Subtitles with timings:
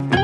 [0.00, 0.23] Hey,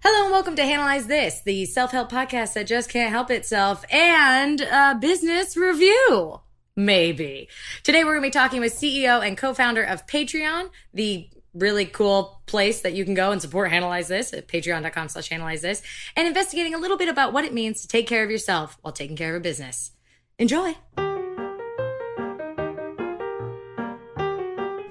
[0.00, 4.60] Hello and welcome to Analyze This, the self-help podcast that just can't help itself, and
[4.60, 6.40] a business review.
[6.76, 7.48] Maybe.
[7.82, 12.40] Today we're going to be talking with CEO and co-founder of Patreon, the really cool
[12.46, 15.82] place that you can go and support Analyze This at patreon.com slash analyze this,
[16.14, 18.92] and investigating a little bit about what it means to take care of yourself while
[18.92, 19.90] taking care of a business.
[20.38, 20.76] Enjoy.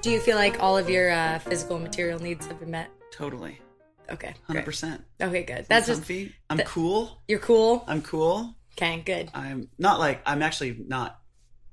[0.02, 2.90] Do you feel like all of your uh, physical material needs have been met?
[3.12, 3.62] Totally.
[4.10, 4.34] Okay.
[4.46, 5.04] Hundred percent.
[5.22, 5.66] Okay, good.
[5.70, 6.34] That's just comfy.
[6.50, 7.22] I'm that- cool.
[7.28, 7.84] you're cool.
[7.88, 8.56] I'm cool.
[8.74, 9.30] Okay, good.
[9.34, 11.20] I'm not like I'm actually not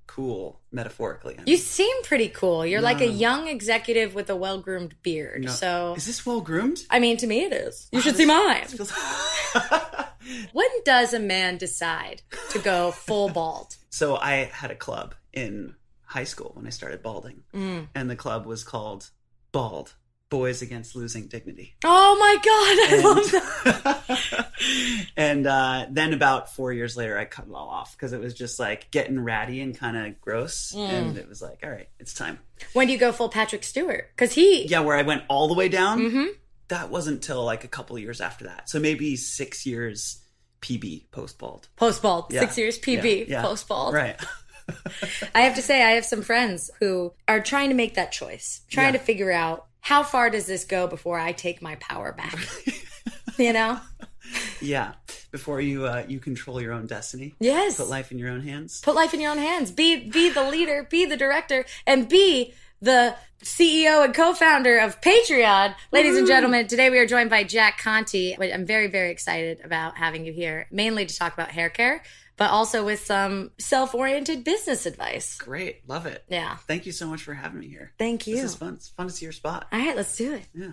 [0.07, 1.35] cool metaphorically.
[1.37, 2.65] I'm- You seem pretty cool.
[2.65, 5.45] You're like a young executive with a well groomed beard.
[5.45, 6.79] no- So, is this well groomed?
[6.91, 7.89] I mean, to me, it is.
[7.93, 8.65] You Wow, should this- see mine.
[8.67, 8.93] feels-
[10.53, 13.77] When does a man decide to go full bald?
[13.91, 15.75] so I had a club in
[16.07, 17.89] high school when I started balding, Mm.
[17.95, 19.11] and the club was called
[19.53, 19.95] Bald
[20.35, 21.77] Boys Against Losing Dignity.
[21.85, 24.49] Oh my god, I love that.
[25.17, 28.35] and uh, then about four years later, I cut it all off because it was
[28.35, 30.73] just like getting ratty and kind of gross.
[30.75, 30.89] Mm.
[30.89, 32.41] And it was like, all right, it's time.
[32.73, 34.09] When do you go full Patrick Stewart?
[34.11, 36.01] Because he, Yeah, where I went all the way down.
[36.01, 36.27] Mhm.
[36.67, 38.69] That wasn't till like a couple years after that.
[38.69, 40.19] So maybe six years
[40.63, 41.69] PB post bald.
[41.77, 42.41] post bald, Yeah.
[42.41, 43.43] six years PB, Yeah, yeah.
[43.43, 43.95] post bald.
[43.95, 44.17] Right.
[45.35, 48.63] I have to say, I have some friends who are trying to make that choice,
[48.69, 48.99] trying Yeah.
[48.99, 52.35] to figure out how far does this go before I take my power back.
[53.39, 53.79] you know?
[54.61, 54.95] yeah.
[55.31, 57.35] Before you uh, you control your own destiny.
[57.39, 57.77] Yes.
[57.77, 58.81] Put life in your own hands.
[58.81, 59.71] put life in your own hands.
[59.71, 65.75] Be be the leader, be the director, and be the CEO and co-founder of Patreon.
[65.93, 68.37] Ladies and gentlemen, today we are joined by Jack Conte.
[68.37, 72.03] which I'm very, very excited about having you here, mainly to talk about hair care,
[72.37, 75.37] but also with some self-oriented business advice.
[75.39, 75.89] Great.
[75.89, 76.25] Love it.
[76.29, 76.57] Yeah.
[76.67, 77.93] Thank you so much for having me here.
[77.99, 78.37] Thank you.
[78.37, 78.75] This is fun.
[78.75, 79.67] It's fun to see your spot.
[79.73, 80.47] All right, let's do it.
[80.55, 80.73] Yeah.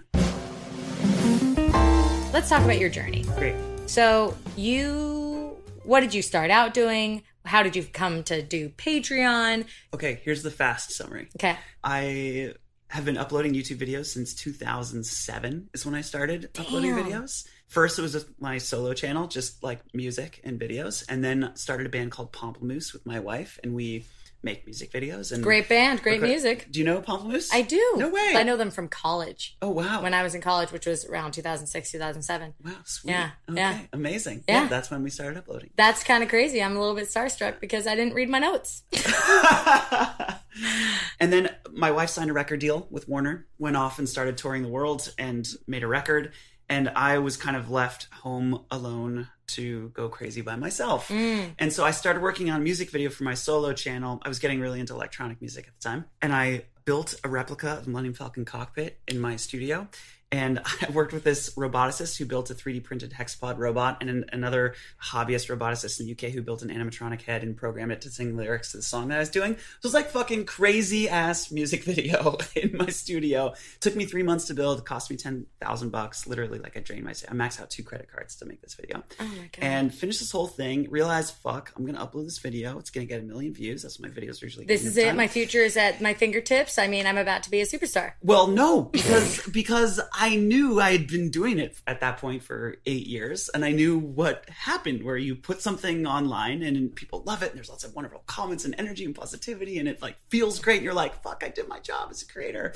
[2.34, 3.24] Let's talk about your journey.
[3.36, 3.56] Great.
[3.88, 7.24] So, you what did you start out doing?
[7.46, 9.66] How did you come to do Patreon?
[9.94, 11.28] Okay, here's the fast summary.
[11.38, 11.58] Okay.
[11.84, 12.54] I
[12.90, 17.46] have been uploading YouTube videos since 2007 is when I started uploading videos.
[17.72, 21.88] First, it was a, my solo channel, just like music and videos, and then started
[21.88, 24.04] a band called Pomplamoose with my wife, and we
[24.44, 25.32] make music videos.
[25.32, 26.28] And Great band, great Okay.
[26.28, 26.68] music.
[26.70, 27.48] Do you know Pomplamoose?
[27.54, 27.94] I do.
[27.96, 28.34] No way.
[28.36, 29.56] I know them from college.
[29.62, 30.02] Oh wow.
[30.02, 32.54] When I was in college, which was around 2006, 2007.
[32.66, 33.12] wow, sweet.
[33.12, 33.58] Yeah, Okay.
[33.62, 33.80] yeah.
[33.94, 34.44] Amazing.
[34.50, 34.64] Yeah.
[34.64, 34.68] Yeah.
[34.68, 35.70] that's when we started uploading.
[35.78, 36.62] That's kind of crazy.
[36.62, 38.84] I'm a little bit starstruck because I didn't read my notes.
[41.22, 44.64] and then my wife signed a record deal with Warner, went off and started touring
[44.64, 46.34] the world and made a record.
[46.72, 51.10] And I was kind of left home alone to go crazy by myself.
[51.10, 51.50] Mm.
[51.60, 54.22] And so I started working on a music video for my solo channel.
[54.24, 56.06] I was getting really into electronic music at the time.
[56.22, 59.90] And I built a replica of the Millennium Falcon cockpit in my studio.
[60.32, 64.26] And I worked with this roboticist who built a 3D printed hexapod robot and an,
[64.32, 68.10] another hobbyist roboticist in the UK who built an animatronic head and programmed it to
[68.10, 69.54] sing lyrics to the song that I was doing.
[69.56, 73.54] So it was like fucking crazy ass music video in my studio.
[73.80, 74.86] took me three months to build.
[74.86, 76.28] Cost me 10,000 bucks.
[76.28, 79.04] Literally, like I drained my, I maxed out two credit cards to make this video
[79.20, 79.60] Oh my god.
[79.62, 80.90] and finished this whole thing.
[80.90, 82.80] Realized, fuck, I'm gonna upload this video.
[82.80, 83.82] It's gonna get a million views.
[83.84, 84.66] That's what my videos are usually.
[84.66, 85.06] this is it.
[85.08, 85.18] time.
[85.18, 86.78] My future is at my fingertips.
[86.78, 88.14] I mean, I'm about to be a superstar.
[88.22, 92.76] Well, no, because because I knew I had been doing it at that point for
[92.86, 97.44] eight years, and I knew what happened where you put something online and people love
[97.44, 100.60] it, and there's lots of wonderful comments and energy and positivity, and it like feels
[100.60, 100.78] great.
[100.78, 102.74] And you're like, fuck, I did my job as a creator,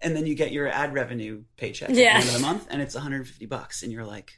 [0.00, 2.82] and then you get your ad revenue paycheck at the end of the month, and
[2.82, 4.32] it's 150 bucks, and you're like,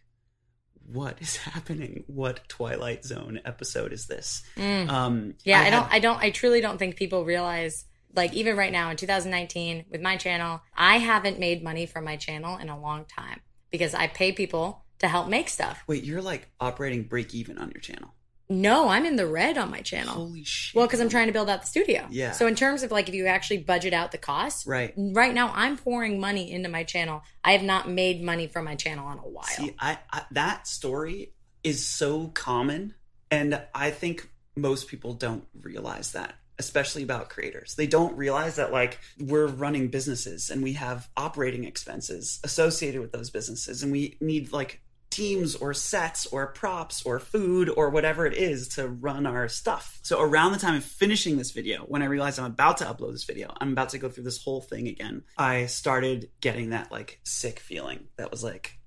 [0.87, 2.05] what is happening?
[2.09, 4.43] What Twilight Zone episode is this?
[4.57, 4.89] Mm.
[4.91, 7.85] Um, Yeah, I, had- don't I don't I truly don't think people realize
[8.15, 12.17] like even right now in 2019 with my channel, I haven't made money from my
[12.17, 13.41] channel in a long time
[13.71, 15.83] because I pay people to help make stuff.
[15.87, 18.15] Wait, you're like operating break even on your channel.
[18.49, 20.15] No, I'm in the red on my channel.
[20.15, 20.77] Holy shit.
[20.77, 22.07] Well, because I'm trying to build out the studio.
[22.11, 22.33] Yeah.
[22.33, 24.93] So in terms of like if you actually budget out the costs, Right.
[24.97, 27.23] Right now, I'm pouring money into my channel.
[27.43, 29.45] I have not made money from my channel in a while.
[29.45, 31.33] See, I, I that story
[31.63, 32.95] is so common,
[33.31, 37.75] and I think most people don't realize that, especially about creators.
[37.75, 43.13] They don't realize that like we're running businesses and we have operating expenses associated with
[43.13, 44.81] those businesses, and we need like
[45.11, 50.01] teams or sets or props or food or whatever it is to run our stuff.
[50.03, 53.13] So around the time of finishing this video, when I realized I'm about to upload
[53.13, 56.91] this video, I'm about to go through this whole thing again, I started getting that
[56.91, 58.79] like sick feeling that was like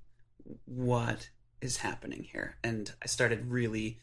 [0.65, 1.29] what
[1.61, 2.57] is happening here?
[2.63, 3.99] And I started really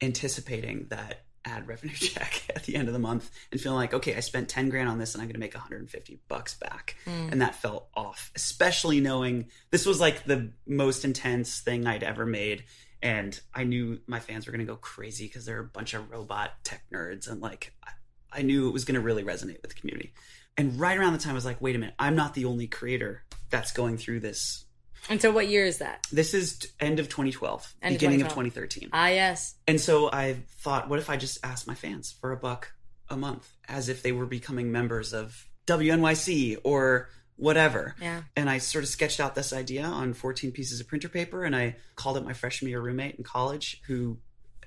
[0.00, 4.14] anticipating that ad revenue check at the end of the month and feeling like, okay,
[4.14, 6.96] I spent 10 grand on this and I'm going to make 150 bucks back.
[7.06, 7.32] Mm.
[7.32, 12.26] And that felt off, especially knowing this was like the most intense thing I'd ever
[12.26, 12.64] made.
[13.02, 16.10] And I knew my fans were going to go crazy because they're a bunch of
[16.10, 17.30] robot tech nerds.
[17.30, 17.92] And like, I-
[18.32, 20.12] I knew it was going to really resonate with the community.
[20.56, 22.66] And right around the time, I was like, wait a minute, I'm not the only
[22.66, 24.64] creator that's going through this
[25.10, 26.06] And so, what year is that?
[26.12, 28.68] this is t- end of 2012, End beginning of 2012.
[28.68, 28.90] 2013.
[28.92, 29.54] Ah, yes.
[29.66, 32.72] and so I thought, what if I just asked my fans for a buck
[33.10, 37.94] a month as if they were becoming members of WNYC or whatever.
[38.00, 38.22] Yeah.
[38.36, 41.54] And I sort of sketched out this idea on 14 pieces of printer paper and
[41.54, 44.18] I called up my freshman year roommate in college who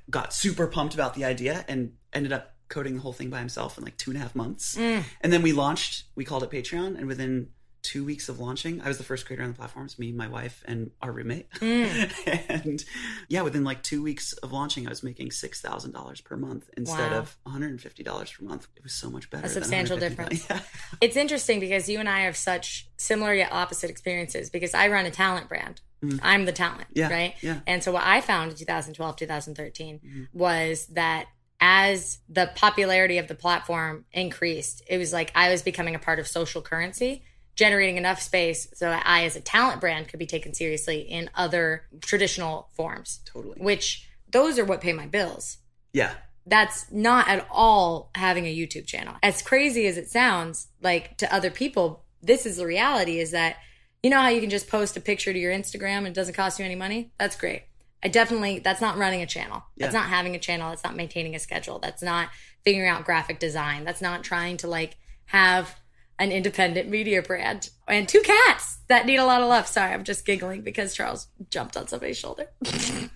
[0.10, 3.77] got super pumped about the idea and ended up coding the whole thing by himself
[3.77, 4.75] in like two and a half months.
[4.77, 5.04] Mm.
[5.19, 6.98] And then we launched, we called it Patreon.
[6.98, 7.50] And within
[7.83, 10.63] two weeks of launching, I was the first creator on the platforms, me, my wife,
[10.68, 11.50] and our roommate.
[11.54, 12.56] Mm.
[12.66, 12.86] and
[13.28, 17.18] yeah, within like two weeks of launching, I was making $6,000 per month instead Wow.
[17.19, 18.06] of $150
[18.38, 18.68] per month.
[18.75, 19.45] It was so much better.
[19.45, 20.00] A substantial $150.
[20.00, 20.48] difference.
[20.50, 20.60] Yeah.
[21.01, 25.06] It's interesting because you and I have such similar yet opposite experiences because I run
[25.06, 25.81] a talent brand.
[26.24, 26.95] I'm the talent, Mm.
[26.95, 27.34] Yeah, right?
[27.42, 27.60] yeah.
[27.68, 30.24] And so what I found in 2012, 2013 Mm-hmm.
[30.38, 31.27] was that
[31.60, 36.18] as the popularity of the platform increased, it was like I was becoming a part
[36.18, 37.24] of social currency,
[37.62, 41.30] generating enough space so that I, as a talent brand, could be taken seriously in
[41.36, 43.19] other traditional forms.
[43.25, 43.58] Totally.
[43.60, 45.58] Which those are what pay my bills
[45.94, 46.13] Yeah.
[46.48, 49.16] that's not at all having a YouTube channel.
[49.22, 53.58] As crazy as it sounds, like to other people, this is the reality is that
[54.02, 56.34] you know how you can just post a picture to your Instagram and it doesn't
[56.34, 57.12] cost you any money?
[57.19, 57.62] That's great.
[58.04, 59.62] I definitely that's not running a channel.
[59.78, 60.69] That's not having a channel.
[60.69, 61.78] That's not maintaining a schedule.
[61.78, 62.30] That's not
[62.66, 63.84] figuring out graphic design.
[63.86, 65.75] That's not trying to like have
[66.21, 69.68] an independent media brand and two cats that need a lot of love.
[69.68, 72.47] Sorry, I'm just giggling because Charles jumped on somebody's shoulder.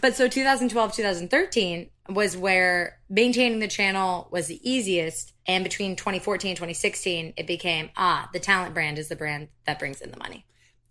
[0.00, 5.32] But so 2012, 2013 was where maintaining the channel was the easiest.
[5.46, 9.78] And between 2014 and 2016, it became, ah, the talent brand is the brand that
[9.78, 10.44] brings in the money.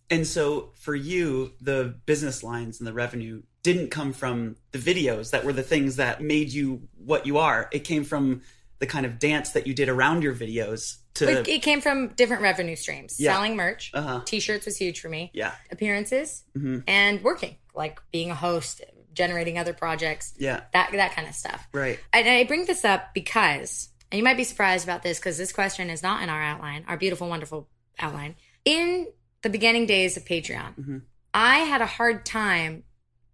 [0.09, 5.31] And so for you, the business lines and the revenue didn't come from the videos
[5.31, 7.67] that were the things that made you what you are.
[7.71, 8.41] It came from
[8.79, 12.09] the kind of dance that you did around your videos to It, it came from
[12.09, 13.33] different revenue streams Yeah.
[13.33, 14.21] selling merch, Uh-huh.
[14.25, 16.83] t shirts was huge for me, yeah, appearances, Mhm.
[16.87, 18.81] and working, like being a host,
[19.13, 21.67] generating other projects, yeah, that, that kind of stuff.
[21.71, 21.99] right.
[22.11, 25.53] And I bring this up because, and you might be surprised about this because this
[25.53, 28.35] question is not in our outline, our beautiful, wonderful outline.
[28.65, 29.07] In
[29.41, 31.01] the beginning days of Patreon, Mhm.
[31.33, 32.83] I had a hard time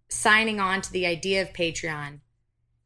[0.08, 2.20] signing on to the idea of Patreon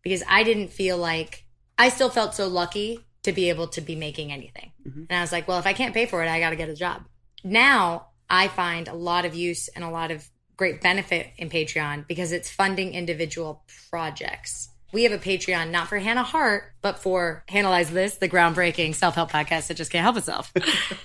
[0.02, 1.44] because I didn't feel like
[1.78, 4.72] I still felt so lucky to be able to be making anything.
[4.86, 5.04] Mm-hmm.
[5.10, 6.68] And I was like, well, if I can't pay for it, I got to get
[6.68, 7.04] a job.
[7.44, 12.06] Now I find a lot of use and a lot of great benefit in Patreon
[12.06, 14.70] because it's funding individual projects.
[14.92, 19.14] We have a Patreon not for Hannah Hart, but for Analyze This, the groundbreaking self
[19.16, 20.52] help podcast that just can't help itself.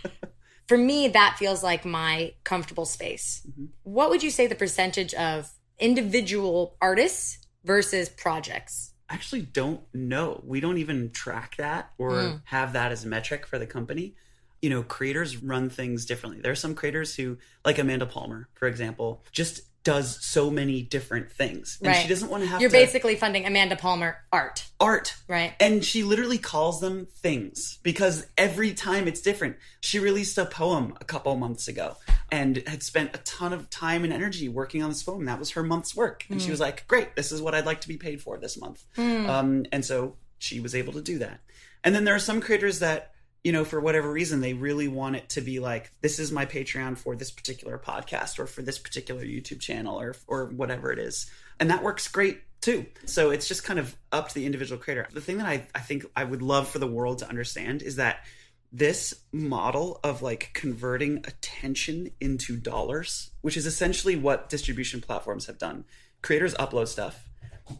[0.67, 3.41] for me, that feels like my comfortable space.
[3.49, 3.65] Mm-hmm.
[3.83, 8.90] What would you say the percentage of individual artists versus projects?
[9.11, 10.41] Actually don't know.
[10.45, 12.35] We don't even track that or hmm.
[12.45, 14.15] have that as a metric for the company.
[14.61, 16.41] You know, creators run things differently.
[16.41, 21.31] There are some creators who, like Amanda Palmer, for example, just does so many different
[21.31, 21.77] things.
[21.81, 22.01] And Right.
[22.01, 25.15] she doesn't want to have You're to basically funding Amanda Palmer art, art.
[25.27, 25.53] right?
[25.59, 29.57] And she literally calls them things because every time it's different.
[29.81, 31.97] She released a poem a couple months ago
[32.31, 35.25] and had spent a ton of time and energy working on this poem.
[35.25, 36.25] That was her month's work.
[36.29, 38.59] And she was like, great, this is what I'd like to be paid for this
[38.59, 38.83] month.
[38.97, 41.39] Um, and so she was able to do that.
[41.83, 43.11] And then there are some creators that
[43.43, 46.45] you know, for whatever reason, they really want it to be like, this is my
[46.45, 50.99] Patreon for this particular podcast or for this particular YouTube channel or or whatever it
[50.99, 51.29] is.
[51.59, 52.85] And that works great too.
[53.05, 55.07] So it's just kind of up to the individual creator.
[55.11, 57.95] The thing that I, I think I would love for the world to understand is
[57.95, 58.23] that
[58.71, 65.57] this model of like converting attention into dollars, which is essentially what distribution platforms have
[65.57, 65.83] done.
[66.21, 67.27] Creators upload stuff,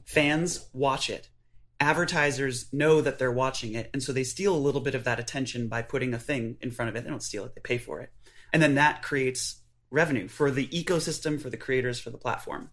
[0.03, 1.30] fans watch it,
[1.81, 5.19] advertisers know that they're watching it, and so they steal a little bit of that
[5.19, 7.03] attention by putting a thing in front of it.
[7.03, 8.11] They don't steal it, they pay for it.
[8.53, 12.69] And then that creates revenue for the ecosystem, for the creators, for the platform.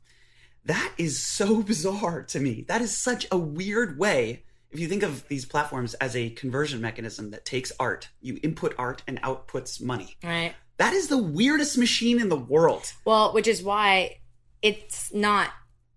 [0.64, 2.64] That is so bizarre to me.
[2.68, 4.44] That is such a weird way.
[4.70, 8.74] If you think of these platforms as a conversion mechanism that takes art, you input
[8.76, 10.16] art and outputs money.
[10.22, 10.54] Right.
[10.76, 12.92] That is the weirdest machine in the world.
[13.04, 14.18] Well, which is why
[14.60, 15.50] it's not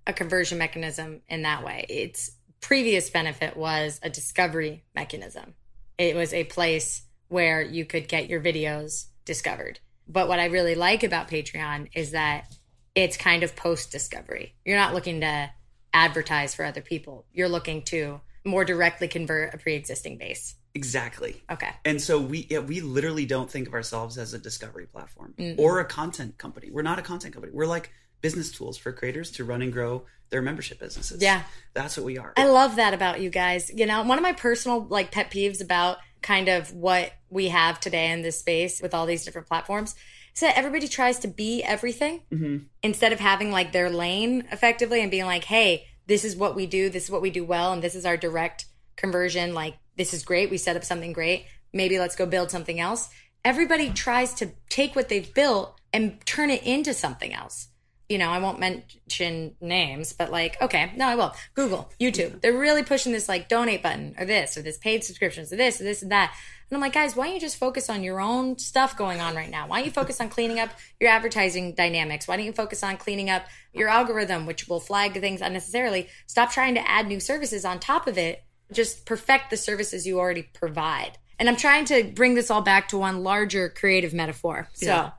[0.07, 1.85] a conversion mechanism in that way.
[1.89, 5.55] Its previous benefit was a discovery mechanism.
[5.97, 9.79] It was a place where you could get your videos discovered.
[10.07, 12.45] But what I really like about Patreon is that
[12.95, 14.55] it's kind of post discovery.
[14.65, 15.49] You're not looking to
[15.93, 17.25] advertise for other people.
[17.31, 20.55] You're looking to more directly convert a pre-existing base.
[20.73, 21.41] Exactly.
[21.49, 21.69] Okay.
[21.83, 25.79] And so we yeah, we literally don't think of ourselves as a discovery platform or
[25.79, 26.69] a content company.
[26.71, 27.51] We're not a content company.
[27.53, 27.91] We're like
[28.21, 31.21] business tools for creators to run and grow their membership businesses.
[31.21, 31.43] Yeah.
[31.73, 32.33] That's what we are.
[32.37, 33.69] I love that about you guys.
[33.73, 37.79] You know, one of my personal like pet peeves about kind of what we have
[37.79, 39.95] today in this space with all these different platforms
[40.33, 42.57] is that everybody tries to be everything mm-hmm.
[42.81, 46.65] instead of having like their lane effectively and being like, hey, this is what we
[46.65, 49.53] do, this is what we do well, and this is our direct conversion.
[49.53, 50.49] Like, this is great.
[50.49, 51.45] We set up something great.
[51.73, 53.09] Maybe let's go build something else.
[53.43, 57.67] Everybody tries to take what they've built and turn it into something else
[58.11, 61.33] you know, I won't mention names, but like, okay, no, I will.
[61.53, 62.41] Google, YouTube.
[62.41, 65.79] They're really pushing this like donate button or this or this paid subscriptions or this
[65.79, 66.33] or this and that.
[66.69, 69.33] And I'm like, guys, why don't you just focus on your own stuff going on
[69.33, 69.65] right now?
[69.65, 72.27] Why don't you focus on cleaning up your advertising dynamics?
[72.27, 76.09] Why don't you focus on cleaning up your algorithm, which will flag things unnecessarily?
[76.27, 78.43] Stop trying to add new services on top of it.
[78.73, 81.17] Just perfect the services you already provide.
[81.39, 84.67] And I'm trying to bring this all back to one larger creative metaphor.
[84.73, 85.11] So, Yeah.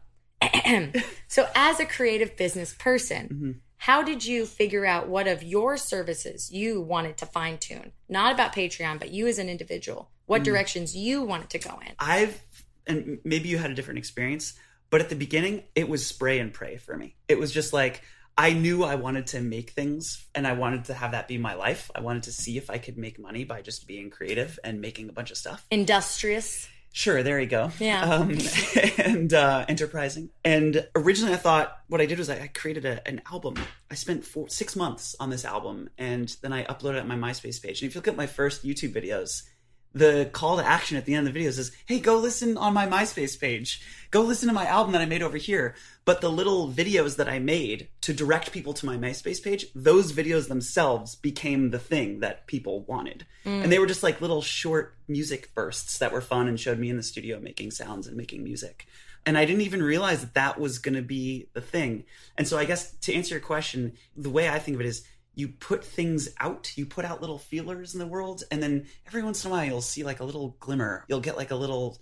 [1.29, 3.51] So as a creative business person, mm-hmm.
[3.79, 7.93] how did you figure out what of your services you wanted to fine tune?
[8.09, 10.11] Not about Patreon, but you as an individual.
[10.27, 10.45] What mm.
[10.45, 11.93] directions you wanted to go in?
[11.99, 12.41] I've
[12.87, 14.55] and maybe you had a different experience,
[14.91, 17.17] but at the beginning it was spray and pray for me.
[17.29, 18.03] It was just like
[18.37, 21.55] I knew I wanted to make things and I wanted to have that be my
[21.55, 21.91] life.
[21.95, 25.11] I wanted to see if I could make money by just being creative and making
[25.11, 25.67] a bunch of stuff.
[25.71, 26.69] Industrious.
[26.95, 27.71] Sure, there you go.
[27.79, 28.03] Yeah.
[28.03, 28.37] Um,
[28.99, 30.29] and uh, enterprising.
[30.45, 33.55] And originally, I thought what I did was I, I created a, an album.
[33.91, 37.17] I spent four, six months on this album, and then I uploaded it on my
[37.17, 37.81] MySpace page.
[37.81, 39.43] And if you look at my first YouTube videos,
[39.95, 42.73] the call to action at the end of the video says, "Hey, go listen on
[42.73, 43.81] my MySpace page.
[44.11, 47.29] Go listen to my album that I made over here." But the little videos that
[47.29, 52.21] I made to direct people to my MySpace page, those videos themselves became the thing
[52.21, 53.25] that people wanted.
[53.45, 56.91] And they were just like little short music bursts that were fun and showed me
[56.91, 58.87] in the studio making sounds and making music.
[59.25, 62.05] And I didn't even realize that that was going to be the thing.
[62.37, 65.05] And so I guess to answer your question, the way I think of it is
[65.35, 69.23] you put things out, you put out little feelers in the world, and then every
[69.23, 71.05] once in a while you'll see like a little glimmer.
[71.09, 71.99] You'll get like a little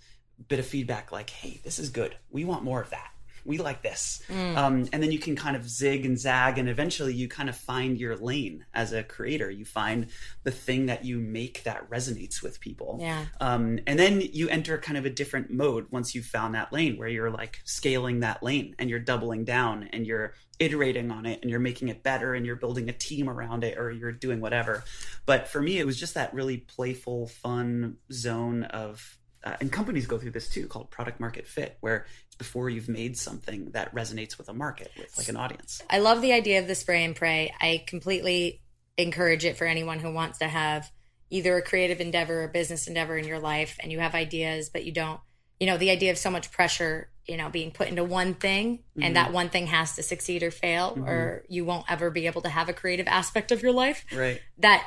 [0.47, 2.15] bit of feedback like, hey, this is good.
[2.29, 3.09] We want more of that.
[3.43, 4.21] We like this.
[4.55, 7.55] Um, and then you can kind of zig and zag, and eventually you kind of
[7.55, 9.49] find your lane as a creator.
[9.49, 10.07] You find
[10.43, 12.99] the thing that you make that resonates with people.
[13.01, 13.25] Yeah.
[13.39, 16.97] Um, and then you enter kind of a different mode once you've found that lane
[16.97, 21.39] where you're like scaling that lane and you're doubling down and you're iterating on it
[21.41, 24.39] and you're making it better and you're building a team around it or you're doing
[24.39, 24.83] whatever.
[25.25, 30.05] But for me, it was just that really playful, fun zone of, uh, and companies
[30.05, 33.93] go through this too, called product market fit, where it's before you've made something that
[33.95, 35.81] resonates with a market, with like an audience.
[35.89, 37.51] I love the idea of the spray and pray.
[37.59, 38.61] I completely
[38.97, 40.91] encourage it for anyone who wants to have
[41.31, 44.85] either a creative endeavor or business endeavor in your life and you have ideas, but
[44.85, 45.19] you don't,
[45.59, 48.79] you know, the idea of so much pressure, you know, being put into one thing
[48.99, 49.35] and that mm-hmm.
[49.35, 51.07] one thing has to succeed or fail, mm-hmm.
[51.07, 54.05] or you won't ever be able to have a creative aspect of your life.
[54.13, 54.41] Right.
[54.57, 54.85] That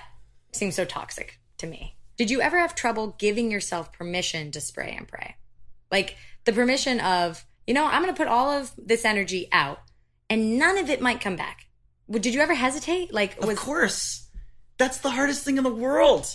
[0.53, 1.97] seems so toxic to me.
[2.17, 5.37] Did you ever have trouble giving yourself permission to spray and pray?
[5.91, 9.81] Like the permission of, you know, I'm going to put all of this energy out
[10.29, 11.67] and none of it might come back.
[12.11, 13.13] Did you ever hesitate?
[13.13, 14.29] Like, Of course.
[14.77, 16.27] That's the hardest thing in the world.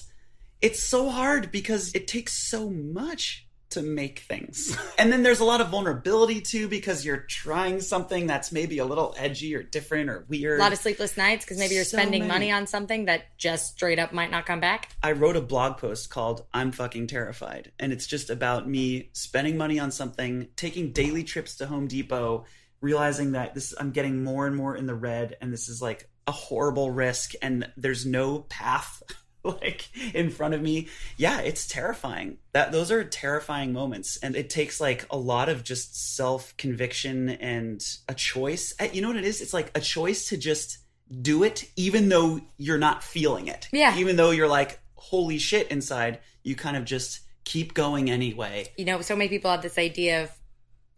[0.61, 4.77] It's so hard because it takes so much to make things.
[4.97, 8.85] And then there's a lot of vulnerability too because you're trying something that's maybe a
[8.85, 10.59] little edgy or different or weird.
[10.59, 12.31] A lot of sleepless nights because maybe you're So spending many.
[12.31, 14.89] money on something that just straight up might not come back.
[15.03, 17.71] I wrote a blog post called I'm fucking terrified.
[17.79, 22.45] And it's just about me spending money on something, taking daily trips to Home Depot,
[22.81, 26.09] realizing that this I'm getting more and more in the red and this is like
[26.27, 29.01] a horrible risk and there's no path
[29.43, 30.87] like in front of me.
[31.17, 32.37] Yeah, it's terrifying.
[32.53, 37.81] That those are terrifying moments and it takes like a lot of just self-conviction and
[38.07, 38.73] a choice.
[38.79, 39.41] Uh, You know what it is?
[39.41, 40.79] It's like a choice to just
[41.21, 43.67] do it even though you're not feeling it.
[43.71, 43.97] Yeah.
[43.97, 48.67] Even though you're like holy shit inside, you kind of just keep going anyway.
[48.77, 50.31] you know, so many people have this idea of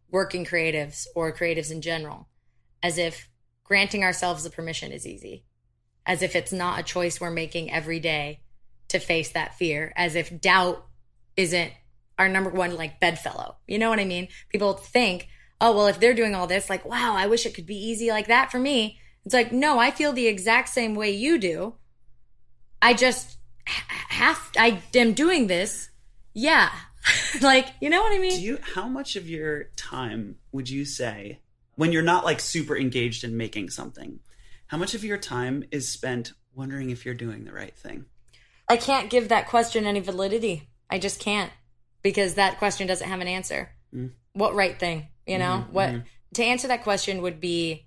[0.10, 2.27] working creatives or creatives in general
[2.83, 3.29] as if
[3.63, 5.45] granting ourselves the permission is easy,
[6.05, 8.41] as if it's not a choice we're making every day
[8.89, 10.86] to face that fear, as if doubt
[11.38, 11.72] isn't
[12.17, 13.55] our number one like bedfellow.
[13.67, 14.27] You know what I mean?
[14.50, 15.27] People think,
[15.60, 18.10] oh, well, if they're doing all this, like, wow, I wish it could be easy
[18.10, 19.00] like that for me.
[19.25, 21.75] It's like, no, I feel the exact same way you do.
[22.81, 25.89] I just have, I am doing this.
[26.34, 26.72] Yeah.
[27.41, 28.31] like, you know what I mean?
[28.31, 31.39] Do you how much of your time would you say
[31.75, 34.20] when you're not like super engaged in making something?
[34.71, 38.05] How much of your time is spent wondering if you're doing the right thing?
[38.69, 40.69] I can't give that question any validity.
[40.89, 41.51] I just can't
[42.01, 43.71] because that question doesn't have an answer.
[43.93, 44.11] Mm.
[44.31, 45.09] What right thing?
[45.27, 46.03] You know, Mhm, what mhm.
[46.35, 47.85] to answer that question would be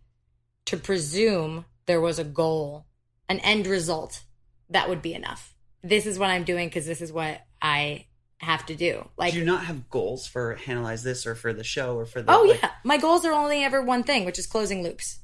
[0.66, 2.84] to presume there was a goal,
[3.30, 4.22] an end result
[4.68, 5.54] that would be enough.
[5.82, 9.08] This is what I'm doing because this is what I have to do.
[9.16, 12.20] Like, Do you not have goals for analyze this or for the show or for
[12.20, 15.20] the oh like- yeah, my goals are only ever one thing, which is closing loops.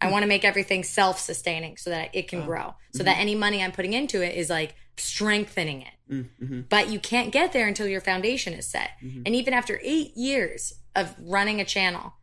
[0.00, 2.46] I want to make everything self-sustaining so that it can Oh.
[2.46, 5.92] grow, so that any money I'm putting into it is like strengthening it.
[6.10, 6.68] Mm, mhm.
[6.68, 8.90] but you can't get there until your foundation is set.
[9.00, 12.14] And even after eight years of running a channel,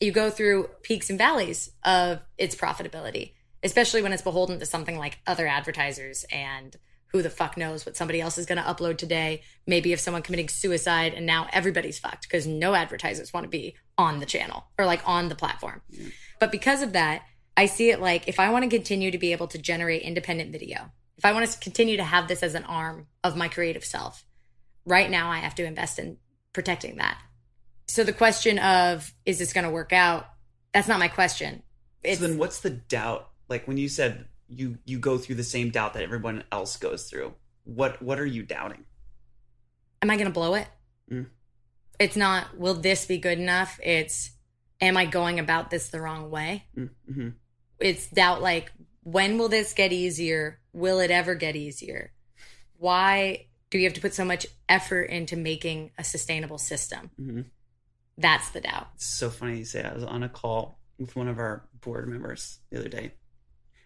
[0.00, 3.32] you go through peaks and valleys of its profitability,
[3.64, 6.76] especially when it's beholden to something like other advertisers and
[7.08, 9.42] who the fuck knows what somebody else is going to upload today.
[9.66, 13.76] Maybe if someone committing suicide and now everybody's fucked because no advertisers want to be
[13.98, 15.82] on the channel or like on the platform.
[16.42, 17.22] But because of that,
[17.56, 20.50] I see it like if I want to continue to be able to generate independent
[20.50, 23.84] video, if I want to continue to have this as an arm of my creative
[23.84, 24.24] self,
[24.84, 26.16] right now I have to invest in
[26.52, 27.16] protecting that.
[27.86, 30.26] So the question of is this going to work out?
[30.74, 31.62] That's not my question.
[32.02, 33.28] It's so then what's the doubt?
[33.48, 37.08] Like when you said you you go through the same doubt that everyone else goes
[37.08, 37.34] through.
[37.62, 38.84] What what are you doubting?
[40.02, 40.66] am I going to blow it?
[41.08, 41.26] Mm.
[42.00, 43.78] It's not will this be good enough?
[43.80, 44.32] It's
[44.82, 46.64] am I going about this the wrong way?
[46.76, 47.28] Mm-hmm.
[47.78, 48.70] It's doubt like
[49.04, 50.60] when will this get easier?
[50.72, 52.12] Will it ever get easier?
[52.76, 57.10] Why do you have to put so much effort into making a sustainable system?
[57.18, 57.46] Mhm.
[58.18, 58.88] That's the doubt.
[58.96, 59.82] It's so funny you say.
[59.82, 63.14] I was on a call with one of our board members the other day,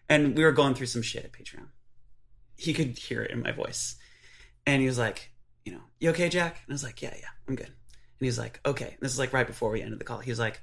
[0.09, 1.69] and we were going through some shit at Patreon.
[2.57, 3.97] He could hear it in my voice,
[4.67, 5.31] and he was like,
[5.65, 7.75] "You know, you okay, Jack?" And I was like, "Yeah, yeah, I'm good." And
[8.27, 10.19] he's like, "Okay." This is like right before we ended the call.
[10.19, 10.61] He was like,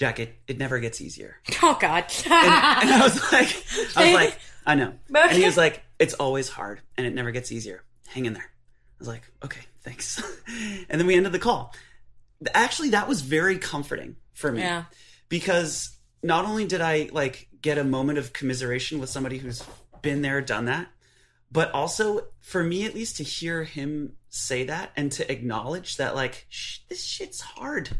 [0.00, 2.04] "Jack, it, it never gets easier." Oh God.
[2.24, 6.14] And, and I was like, "I was like, I know." And he was like, "It's
[6.14, 7.84] always hard, and it never gets easier.
[8.08, 10.22] Hang in there." I was like, "Okay, thanks."
[10.88, 11.74] and then we ended the call.
[12.54, 14.84] Actually, that was very comforting for me yeah.
[15.28, 19.62] because not only did I like get a moment of commiseration with somebody who's
[20.00, 20.88] been there, done that,
[21.52, 26.14] but also for me at least to hear him say that and to acknowledge that
[26.14, 27.90] like sh- this shit's hard.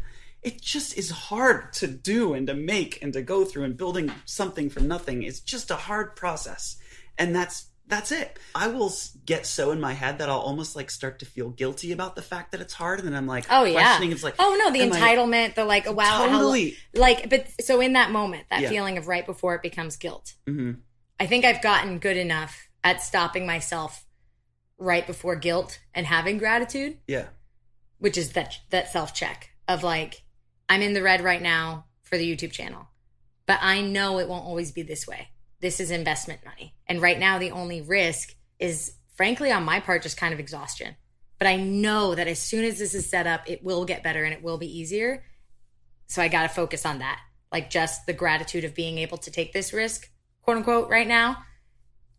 [0.43, 4.11] It just is hard to do and to make and to go through and building
[4.25, 6.77] something from nothing is just a hard process.
[7.17, 8.39] And that's that's it.
[8.55, 8.91] I will
[9.25, 12.21] get so in my head that I'll almost like start to feel guilty about the
[12.21, 13.73] fact that it's hard and then I'm like Oh yeah.
[13.73, 16.75] questioning it's like oh no, the am I- entitlement, the like, wow, how- Totally.
[16.95, 18.69] like, but so in that moment, that Yeah.
[18.69, 20.77] feeling of right before it becomes guilt, Mhm.
[21.19, 24.05] I think I've gotten good enough at stopping myself
[24.77, 27.27] right before guilt and having gratitude, Yeah.
[27.99, 30.23] which is that that self check of like,
[30.71, 32.87] I'm in the red right now for the YouTube channel,
[33.45, 35.27] but I know it won't always be this way.
[35.59, 40.01] This is investment money, and right now the only risk is, frankly, on my part,
[40.01, 40.95] just kind of exhaustion.
[41.39, 44.23] But I know that as soon as this is set up, it will get better
[44.23, 45.25] and it will be easier.
[46.07, 47.19] So I got to focus on that.
[47.51, 50.09] Like just the gratitude of being able to take this risk,
[50.41, 51.43] quote unquote, right now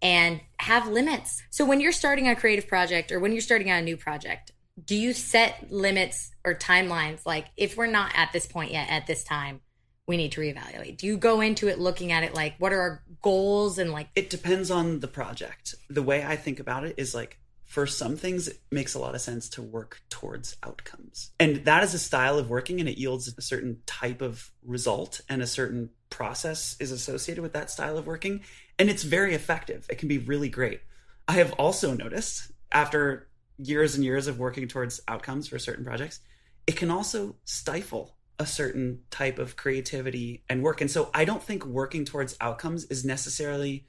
[0.03, 1.43] and have limits.
[1.49, 4.52] So when you're starting a creative project or when you're starting on a new project,
[4.83, 7.21] do you set limits or timelines?
[7.27, 9.61] Like if we're not at this point yet at this time,
[10.07, 10.97] we need to reevaluate.
[10.99, 14.09] Do you go into it looking at it like what are our goals and like
[14.15, 15.75] it depends on the project.
[15.89, 19.15] The way I think about it is like for some things, it makes a lot
[19.15, 21.31] of sense to work towards outcomes.
[21.41, 25.23] And that is a style of working and it yields a certain type of result
[25.29, 28.43] and a certain process is associated with that style of working.
[28.79, 29.87] And it's very effective.
[29.89, 30.83] It can be really great.
[31.27, 33.29] I have also noticed after
[33.62, 36.20] years and years of working towards outcomes for certain projects,
[36.66, 40.81] it can also stifle a certain type of creativity and work.
[40.81, 43.87] And so I don't think working towards outcomes is necessarily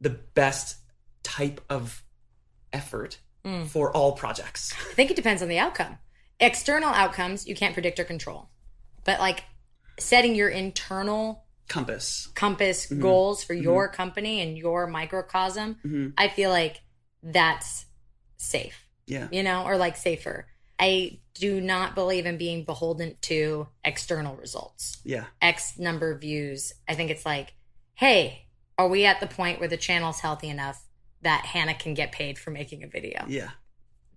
[0.00, 0.78] the best
[1.22, 2.02] type of
[2.72, 3.64] effort hmm.
[3.64, 4.72] for all projects.
[4.72, 5.98] I think it depends on the outcome.
[6.40, 8.50] External outcomes you can't predict or control.
[9.04, 9.44] But like
[9.98, 12.28] setting your internal Compass.
[12.34, 13.02] compass mm-hmm.
[13.02, 13.64] goals for mm-hmm.
[13.64, 16.08] your company and your microcosm, mm-hmm.
[16.16, 16.80] I feel like
[17.22, 17.86] that's
[18.36, 18.87] safe.
[19.08, 19.28] Yeah.
[19.32, 20.46] You know, or like safer.
[20.78, 24.98] I do not believe in being beholden to external results.
[25.04, 25.24] Yeah.
[25.42, 26.72] X number of views.
[26.88, 27.52] I think it's like,
[27.94, 30.80] hey, are we at the point where the channel's healthy enough
[31.22, 33.24] that Hannah can get paid for making a video?
[33.26, 33.50] Yeah.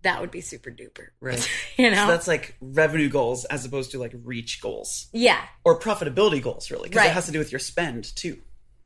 [0.04, 1.08] That would be super duper.
[1.20, 1.48] Right.
[1.78, 2.06] You know?
[2.06, 5.42] So that's like revenue goals as opposed to like reach goals yeah.
[5.64, 7.10] or profitability goals, really, because Right.
[7.10, 8.40] it has to do with your spend too.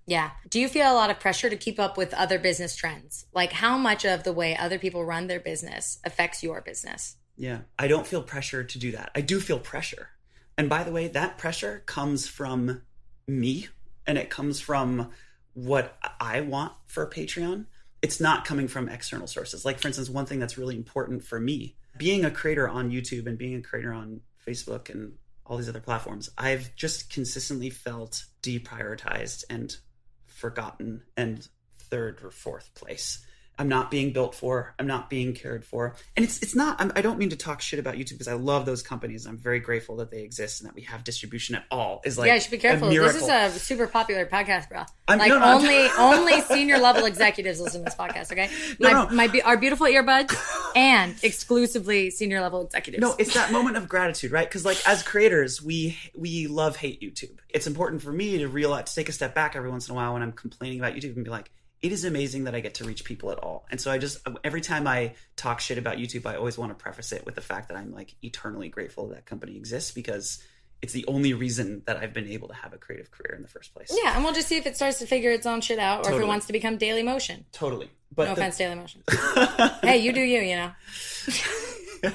[0.08, 0.32] Yeah.
[0.50, 3.26] Do you feel a lot of pressure to keep up with other business trends?
[3.34, 7.16] Like how much of the way other people run their business affects your business?
[7.38, 7.62] Yeah.
[7.80, 9.12] I don't feel pressure to do that.
[9.16, 10.10] I do feel pressure.
[10.58, 12.82] And by the way, that pressure comes from
[13.28, 13.68] me
[14.06, 15.10] and it comes from
[15.54, 17.66] what I want for Patreon.
[18.02, 19.66] It's not coming from external sources.
[19.66, 23.26] Like, for instance, one thing that's really important for me being a creator on YouTube
[23.26, 25.14] and being a creator on Facebook and
[25.46, 29.76] all these other platforms, I've just consistently felt deprioritized and
[30.36, 31.48] forgotten and
[31.80, 33.26] third or fourth place.
[33.58, 34.76] I'm not being built for.
[34.78, 35.96] I'm not being cared for.
[36.16, 36.80] And it's it's not.
[36.82, 39.26] I'm, I don't mean to talk shit about YouTube because I love those companies.
[39.26, 42.02] I'm very grateful that they exist and that we have distribution at all.
[42.04, 42.90] Is like yeah, you should be careful.
[42.90, 44.84] This is a super popular podcast, bro.
[45.08, 48.32] I'm- like no, no, only only senior level executives listen to this podcast.
[48.32, 49.10] Okay, No, my no.
[49.16, 50.36] my be- our beautiful earbuds
[50.76, 53.02] and exclusively senior level executives.
[53.02, 54.48] No, it's that moment of gratitude, right?
[54.48, 57.38] Because like as creators, we we love hate YouTube.
[57.50, 59.96] It's important for me to realize to take a step back every once in a
[59.96, 61.50] while when I'm complaining about YouTube and be like,
[61.82, 63.66] it is amazing that I get to reach people at all.
[63.70, 66.82] And so I just every time I talk shit about YouTube, I always want to
[66.82, 70.42] preface it with the fact that I'm like eternally grateful that company exists because
[70.82, 73.48] it's the only reason that I've been able to have a creative career in the
[73.48, 73.96] first place.
[74.04, 76.14] yeah, and we'll just see if it starts to figure its own shit out, or
[76.14, 77.46] if it wants to become Daily Motion.
[77.52, 77.90] Totally.
[78.14, 79.02] But No the- offense, Daily Motion.
[79.82, 80.42] hey, you do you.
[80.42, 80.72] You know.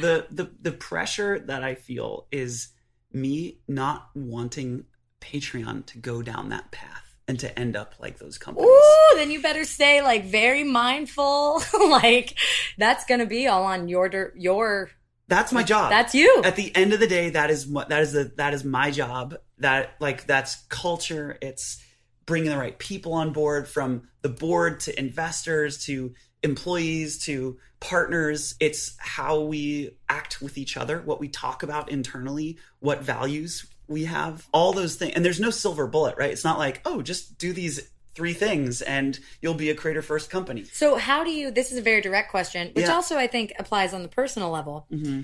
[0.00, 2.68] the the the pressure that I feel is
[3.12, 4.84] me not wanting
[5.20, 8.68] Patreon to go down that path and to end up like those companies.
[8.68, 11.62] Ooh, then you better stay like very mindful.
[11.88, 12.36] like
[12.78, 14.90] that's gonna be all on your your.
[15.28, 15.90] That's my job.
[15.90, 16.40] That's you.
[16.42, 18.90] At the end of the day, that is what that is the that is my
[18.90, 19.36] job.
[19.58, 21.36] That like that's culture.
[21.42, 21.82] It's
[22.24, 28.54] bringing the right people on board from the board to investors to employees to partners.
[28.58, 34.04] It's how we act with each other, what we talk about internally, what values we
[34.04, 35.14] have, all those things.
[35.14, 36.30] And there's no silver bullet, right?
[36.30, 40.28] It's not like, oh, just do these three things and you'll be a creator first
[40.28, 40.64] company.
[40.64, 41.50] So how do you?
[41.50, 42.94] This is a very direct question, which Yeah.
[42.94, 44.86] also I think applies on the personal level.
[44.92, 45.22] Mm-hmm.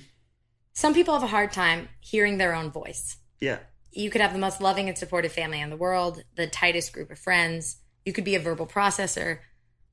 [0.72, 3.16] Some people have a hard time hearing their own voice.
[3.40, 3.59] Yeah.
[3.90, 7.11] You could have the most loving and supportive family in the world, the tightest group
[7.11, 7.77] of friends.
[8.05, 9.40] You could be a verbal processor.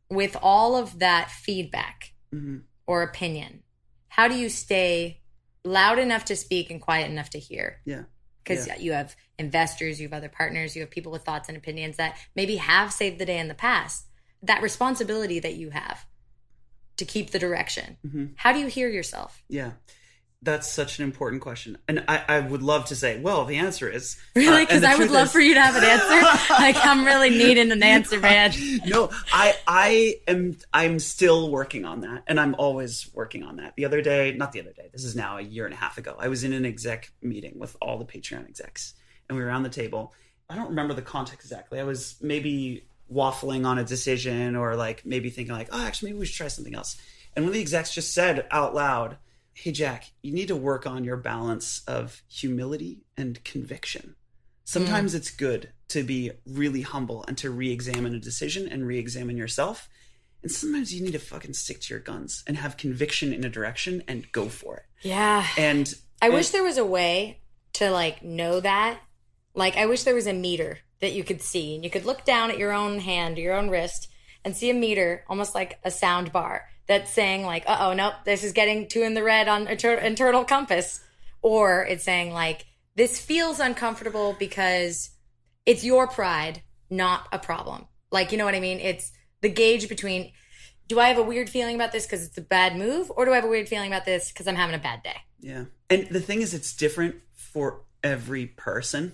[0.09, 2.57] With all of that feedback mm-hmm.
[2.85, 3.63] or opinion,
[4.09, 5.21] how do you stay
[5.63, 7.81] loud enough to speak and quiet enough to hear?
[7.85, 8.03] Yeah.
[8.43, 8.77] Because Yeah.
[8.77, 12.17] you have investors, you have other partners, you have people with thoughts and opinions that
[12.35, 14.05] maybe have saved the day in the past.
[14.41, 16.05] That responsibility that you have
[16.97, 17.97] to keep the direction.
[18.05, 18.25] Mm-hmm.
[18.35, 19.43] How do you hear yourself?
[19.47, 19.71] Yeah.
[20.43, 21.77] That's such an important question.
[21.87, 24.63] And I, I would love to say, well, the answer is Really?
[24.63, 26.53] uh, Because the I would love is- for you to have an answer.
[26.53, 28.51] like I'm really needing an answer, man.
[28.87, 33.75] no, I I am I'm still working on that, and I'm always working on that.
[33.75, 35.99] The other day, not the other day, this is now a year and a half
[35.99, 36.15] ago.
[36.17, 38.95] I was in an exec meeting with all the Patreon execs,
[39.29, 40.11] and we were around the table.
[40.49, 41.79] I don't remember the context exactly.
[41.79, 46.19] I was maybe waffling on a decision, or like maybe thinking like, oh, actually, maybe
[46.21, 46.97] we should try something else.
[47.35, 49.17] And one of the execs just said out loud,
[49.53, 54.15] "Hey, Jack, you need to work on your balance of humility and conviction."
[54.63, 55.17] Sometimes mm.
[55.17, 59.89] it's good to be really humble and to re-examine a decision and re-examine yourself.
[60.41, 63.49] And sometimes you need to fucking stick to your guns and have conviction in a
[63.49, 64.83] direction and go for it.
[65.01, 65.45] Yeah.
[65.57, 67.41] And I and- wish there was a way
[67.73, 69.01] to like know that.
[69.53, 72.23] Like I wish there was a meter that you could see and you could look
[72.23, 74.07] down at your own hand, your own wrist
[74.45, 78.43] and see a meter almost like a sound bar that's saying like, "Uh-oh, nope, this
[78.43, 81.01] is getting too in the red on inter- internal compass."
[81.41, 85.11] Or it's saying like, "This feels uncomfortable because
[85.65, 88.79] it's your pride, not a problem." Like, you know what I mean?
[88.79, 90.33] It's the gauge between
[90.87, 93.31] do I have a weird feeling about this because it's a bad move, or do
[93.31, 95.15] I have a weird feeling about this because I'm having a bad day?
[95.39, 95.65] Yeah.
[95.89, 99.13] And the thing is, it's different for every person.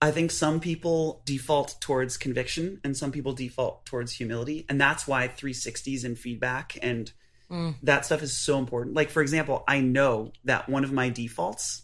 [0.00, 4.64] I think some people default towards conviction and some people default towards humility.
[4.68, 7.10] And that's why 360s and feedback and
[7.82, 8.94] that stuff is so important.
[8.94, 11.82] Like, for example, I know that one of my defaults,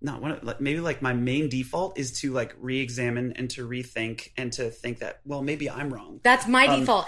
[0.00, 3.48] not one of, like, maybe like my main default is to like re examine and
[3.50, 6.20] to rethink and to think that, well, maybe I'm wrong.
[6.24, 7.06] That's my Um, default.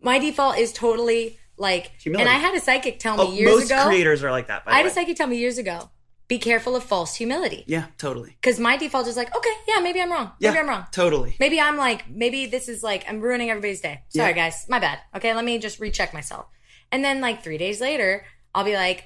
[0.00, 2.28] My default is totally like, Humility.
[2.28, 3.76] and I had a psychic tell me Oh, years most ago.
[3.76, 4.64] Most creators are like that.
[4.64, 5.90] By I had a psychic tell me years ago.
[6.26, 7.64] Be careful of false humility.
[7.66, 8.36] Yeah, totally.
[8.40, 10.32] Because my default is like, okay, yeah, maybe I'm wrong.
[10.40, 10.86] Maybe Yeah, I'm wrong.
[10.90, 11.36] Totally.
[11.38, 14.02] Maybe I'm like, maybe this is like, I'm ruining everybody's day.
[14.08, 14.34] Sorry, Yeah.
[14.34, 14.64] guys.
[14.68, 15.00] My bad.
[15.14, 16.46] Okay, let me just recheck myself.
[16.90, 19.04] And then, like, three days later, I'll be like,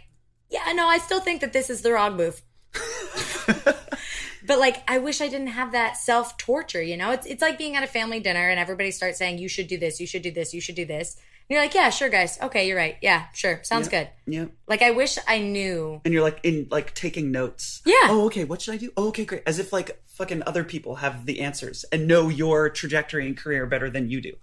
[0.48, 2.40] yeah, no, I still think that this is the wrong move.
[4.46, 7.10] but, like, I wish I didn't have that self torture, you know?
[7.10, 9.78] It's, it's like being at a family dinner and everybody starts saying, you should do
[9.78, 11.16] this, you should do this, you should do this.
[11.48, 12.38] You're like, yeah, sure, guys.
[12.42, 12.96] Okay, you're right.
[13.00, 13.60] Yeah, sure.
[13.62, 14.08] Sounds good.
[14.26, 14.46] Yeah.
[14.66, 16.00] Like, I wish I knew.
[16.04, 17.80] and you're like in like taking notes.
[17.86, 17.94] Yeah.
[18.08, 18.44] Oh, okay.
[18.44, 18.92] What should I do?
[18.96, 19.42] Oh, okay, great.
[19.46, 23.64] As if like fucking other people have the answers and know your trajectory and career
[23.66, 24.34] better than you do.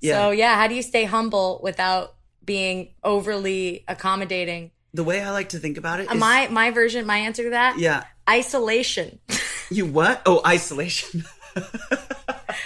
[0.00, 0.14] Yeah.
[0.14, 2.14] So, yeah, how do you stay humble without
[2.44, 4.70] being overly accommodating?
[4.94, 7.44] the way I like to think about it uh, is my my version, my answer
[7.44, 8.04] to that, yeah.
[8.28, 9.18] isolation.
[9.70, 10.20] You what?
[10.26, 11.24] Oh, isolation.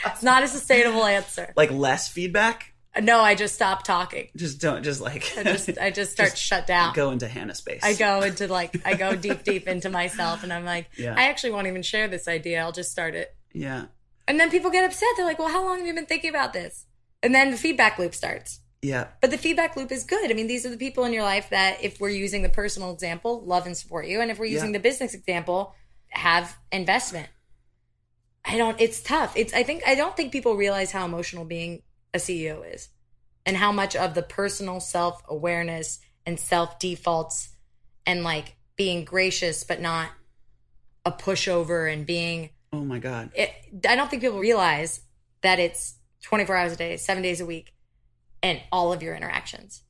[0.07, 1.53] It's not a sustainable answer.
[1.57, 2.73] like less feedback.
[3.03, 4.29] No, I just stop talking.
[4.37, 4.83] Just don't.
[4.83, 6.95] Just like I just I just start to shut down.
[6.95, 7.81] go into Hannah space.
[7.85, 11.15] I go into like I go deep deep into myself and I'm like Yeah.
[11.17, 12.61] I actually won't even share this idea.
[12.63, 13.35] I'll just start it.
[13.53, 13.87] Yeah.
[14.29, 15.09] And then people get upset.
[15.17, 16.87] They're like, "Well, how long have you been thinking about this?"
[17.23, 18.61] And then the feedback loop starts.
[18.83, 19.09] Yeah.
[19.21, 20.31] But the feedback loop is good.
[20.31, 22.93] I mean, these are the people in your life that if we're using the personal
[22.93, 24.79] example, love and support you, and if we're using Yeah.
[24.79, 25.75] the business example,
[26.11, 27.29] have investment.
[28.45, 29.37] I don't it's tough.
[29.37, 31.83] It's I think I don't think people realize how emotional being
[32.17, 32.89] a CEO is
[33.45, 37.51] and how much of the personal self-awareness and self-defaults
[38.05, 40.09] and like being gracious but not
[41.05, 43.31] a pushover and being Oh my god.
[43.35, 43.51] it,
[43.89, 45.03] I don't think people realize
[45.43, 47.73] that it's 24 hours a day, 7 days a week
[48.43, 49.83] and all of your interactions.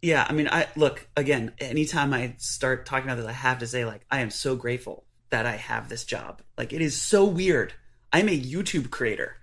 [0.00, 1.52] Yeah, I mean, I look again.
[1.60, 5.04] Anytime I start talking about this, I have to say, like, I am so grateful
[5.30, 6.42] that I have this job.
[6.58, 7.74] Like, it is so weird.
[8.12, 9.36] I'm a YouTube creator,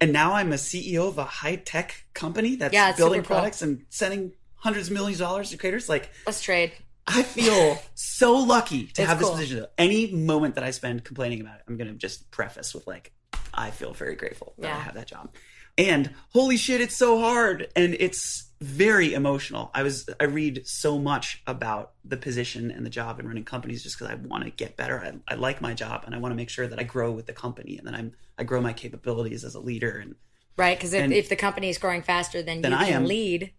[0.00, 2.90] and now I'm a CEO of a high tech company that's Mm-hmm.
[2.90, 3.36] Yeah, building super cool.
[3.36, 5.88] products and sending hundreds of millions of dollars to creators.
[5.88, 6.72] Like, Let's trade.
[7.06, 9.36] I feel so lucky to It's have this cool.
[9.36, 9.66] position.
[9.78, 13.12] Any moment that I spend complaining about it, I'm going to just preface with like,
[13.54, 15.30] I feel very grateful that I have that job.
[15.78, 19.70] And holy shit, it's so hard and it's very emotional.
[19.74, 23.82] I was I read so much about the position and the job and running companies
[23.82, 25.00] just because I want to get better.
[25.00, 27.26] I, I like my job and I want to make sure that I grow with
[27.26, 30.14] the company and that I'm I grow my capabilities as a leader and
[30.56, 30.76] Right?
[30.76, 33.04] Because if, if the company is growing faster than, Then you I can am.
[33.06, 33.52] lead,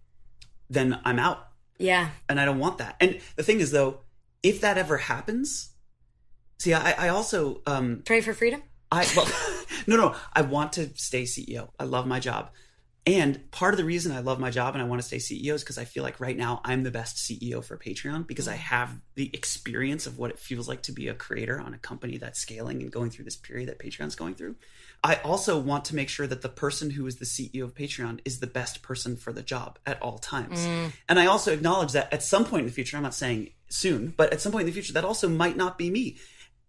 [0.69, 1.47] then I'm out.
[1.79, 2.95] yeah, and I don't want that.
[2.99, 4.01] And the thing is, though,
[4.43, 5.71] if that ever happens,
[6.59, 8.61] see, I, I also, um, trade for freedom.
[8.91, 9.27] I well,
[9.87, 11.69] no, no, I want to stay CEO.
[11.79, 12.51] I love my job,
[13.05, 15.53] and part of the reason I love my job and I want to stay CEO
[15.53, 18.55] is because I feel like right now I'm the best CEO for Patreon because I
[18.55, 18.59] mm.
[18.59, 22.17] have the experience of what it feels like to be a creator on a company
[22.17, 24.55] that's scaling and going through this period that Patreon's going through.
[25.03, 28.21] I also want to make sure that the person who is the CEO of Patreon
[28.23, 30.65] is the best person for the job at all times.
[30.65, 30.93] Mm.
[31.09, 34.13] And I also acknowledge that at some point in the future, I'm not saying soon,
[34.15, 36.17] but at some point in the future, that also might not be me.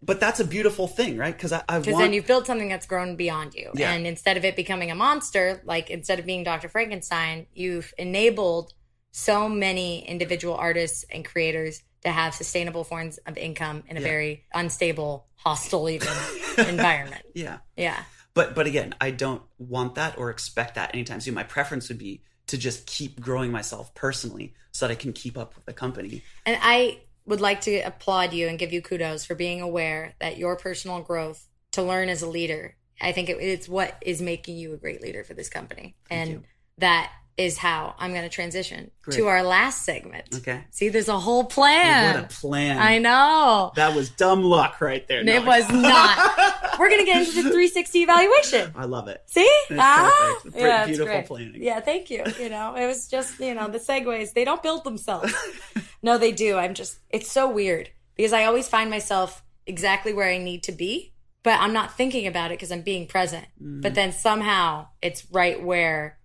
[0.05, 1.35] But that's a beautiful thing, right?
[1.35, 2.03] Because I, I Because want.
[2.05, 3.71] then you've built something that's grown beyond you.
[3.73, 3.91] Yeah.
[3.91, 6.69] And instead of it becoming a monster, like instead of being Dr.
[6.69, 8.71] Frankenstein, you've enabled
[9.11, 14.05] so many individual artists and creators to have sustainable forms of income in a Yeah.
[14.07, 16.07] very unstable, hostile even
[16.59, 17.23] environment.
[17.33, 17.57] yeah.
[17.75, 18.03] Yeah.
[18.35, 21.33] But but again, I don't want that or expect that anytime soon.
[21.33, 25.35] My preference would be to just keep growing myself personally so that I can keep
[25.37, 26.21] up with the company.
[26.45, 30.37] And I would like to applaud you and give you kudos for being aware that
[30.37, 34.57] your personal growth to learn as a leader, I think it, it's what is making
[34.57, 35.95] you a great leader for this company.
[36.09, 36.43] and you.
[36.77, 39.17] that is how I'm going to transition Great.
[39.17, 40.35] to our last segment.
[40.35, 40.63] Okay.
[40.71, 42.15] See, there's a whole plan.
[42.15, 42.77] What a plan.
[42.79, 43.73] I know.
[43.75, 45.19] That was dumb luck right there.
[45.19, 46.77] it No, was not.
[46.79, 48.71] We're going to get into the 360 evaluation.
[48.75, 49.21] I love it.
[49.25, 49.41] See?
[49.41, 50.57] It's ah, perfect.
[50.57, 51.61] Yeah, beautiful planning.
[51.61, 52.23] Yeah, thank you.
[52.39, 55.33] You know, it was just, you know, the segues, they don't build themselves.
[56.05, 56.55] no, they do.
[56.55, 60.71] I'm just, it's so weird because I always find myself exactly where I need to
[60.71, 63.47] be, but I'm not thinking about it because I'm being present.
[63.59, 63.81] Mm.
[63.81, 66.19] But then somehow it's right where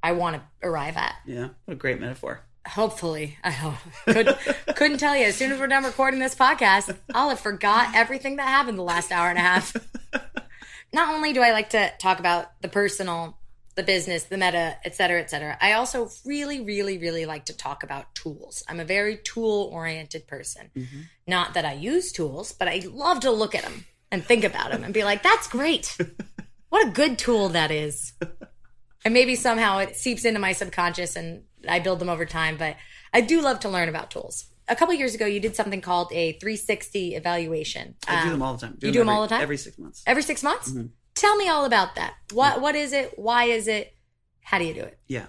[0.00, 1.16] I want to arrive at.
[1.26, 1.48] Yeah.
[1.64, 2.44] What a great metaphor.
[2.68, 3.74] Hopefully, I hope.
[4.04, 4.38] Could,
[4.76, 5.24] couldn't tell you.
[5.24, 8.84] As soon as we're done recording this podcast, I'll have forgot everything that happened the
[8.84, 9.74] last hour and a half.
[10.92, 13.35] Not only do I like to talk about the personal
[13.76, 15.56] the business, the meta, et cetera, et cetera.
[15.60, 18.64] I also really, really, really like to talk about tools.
[18.68, 20.70] I'm a very tool oriented person.
[20.74, 21.00] Mm-hmm.
[21.26, 24.70] Not that I use tools, but I love to look at them and think about
[24.72, 25.96] them and be like, that's great.
[26.70, 28.12] What a good tool that is.
[29.04, 32.76] And maybe somehow it seeps into my subconscious and I build them over time, but
[33.12, 34.46] I do love to learn about tools.
[34.68, 37.94] A couple years ago, you did something called a 360 evaluation.
[38.08, 38.78] I do Um, them all the time.
[38.82, 39.42] you do them every- all the time?
[39.42, 40.02] Every six months.
[40.06, 40.70] every six months.
[40.70, 40.86] Mm-hmm.
[41.16, 42.14] Tell me all about that.
[42.32, 43.18] What what is it?
[43.18, 43.92] Why is it?
[44.42, 44.98] How do you do it?
[45.08, 45.26] Yeah.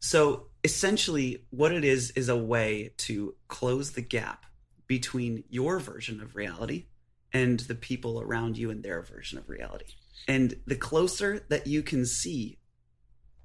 [0.00, 4.46] So essentially, what it is is a way to close the gap
[4.86, 6.86] between your version of reality
[7.32, 9.86] and the people around you and their version of reality.
[10.28, 12.58] And the closer that you can see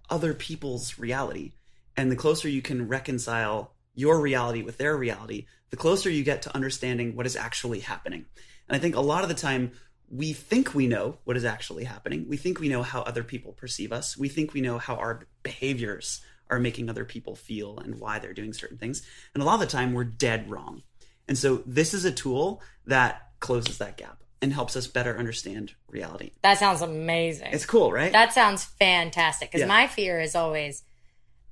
[0.09, 1.53] other people's reality
[1.97, 6.43] and the closer you can reconcile your reality with their reality, the closer you get
[6.43, 8.25] to understanding what is actually happening.
[8.67, 9.71] And I think a lot of the time
[10.11, 12.25] we think we know what is actually happening.
[12.27, 14.17] We think we know how other people perceive us.
[14.17, 18.33] We think we know how our behaviors are making other people feel and why they're
[18.33, 19.03] doing certain things.
[19.33, 20.81] And a lot of the time we're dead wrong.
[21.27, 25.73] And so this is a tool that closes that gap and helps us better understand
[25.87, 26.31] reality.
[26.41, 27.49] That sounds amazing.
[27.51, 28.11] It's cool, right?
[28.11, 29.49] that sounds fantastic.
[29.51, 29.67] Because Yeah.
[29.67, 30.81] my fear is always,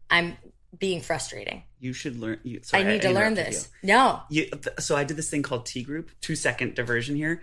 [0.10, 0.36] I'm
[0.78, 1.64] being frustrating.
[1.80, 2.40] you should learn.
[2.44, 3.70] You, sorry, I need to learn this.
[3.84, 3.90] you.
[3.90, 4.22] No.
[4.30, 6.10] you, th- so I did this thing called T group.
[6.22, 7.42] Two second diversion here.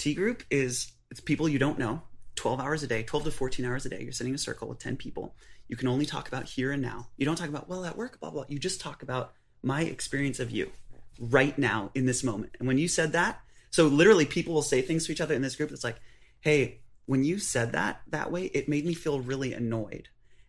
[0.00, 2.02] T group is it's people you don't know.
[2.34, 4.02] Twelve hours a day, twelve to fourteen hours a day.
[4.02, 5.34] You're sitting in a circle with ten people.
[5.68, 7.08] You can only talk about here and now.
[7.18, 8.44] You don't talk about well at work, blah blah.
[8.48, 9.32] You just talk about
[9.62, 10.70] my experience of you
[11.18, 12.56] right now in this moment.
[12.58, 15.42] And when you said that, so literally people will say things to each other in
[15.42, 15.68] this group.
[15.68, 16.00] That's like,
[16.40, 20.08] hey, when you said that that way, it made me feel really annoyed.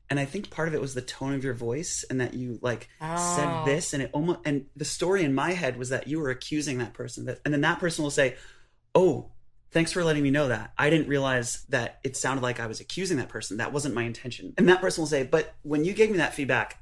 [0.09, 2.57] And I think part of it was the tone of your voice and that you
[2.61, 3.35] like Oh.
[3.35, 6.29] said this and it almost and the story in my head was that you were
[6.29, 8.37] accusing that person that and then that person will say,
[8.95, 9.30] "Oh,
[9.71, 10.73] thanks for letting me know that.
[10.77, 13.57] I didn't realize that it sounded like I was accusing that person.
[13.57, 16.33] That wasn't my intention." And that person will say, "But when you gave me that
[16.35, 16.77] feedback,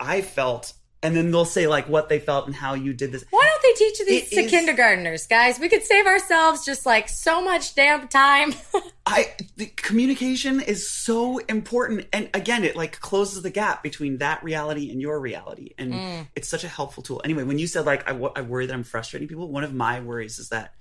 [0.00, 3.26] I felt." And then they'll say like what they felt and how you did this.
[3.28, 5.58] Why don't they teach these It to is- kindergartners, guys?
[5.60, 8.54] We could save ourselves just like so much damn time.
[9.06, 14.42] I the communication is so important, and again, it like closes the gap between that
[14.42, 16.28] reality and your reality, and Mm.
[16.34, 17.20] it's such a helpful tool.
[17.22, 20.00] Anyway, when you said like I, I worry that I'm frustrating people, one of my
[20.00, 20.72] worries is that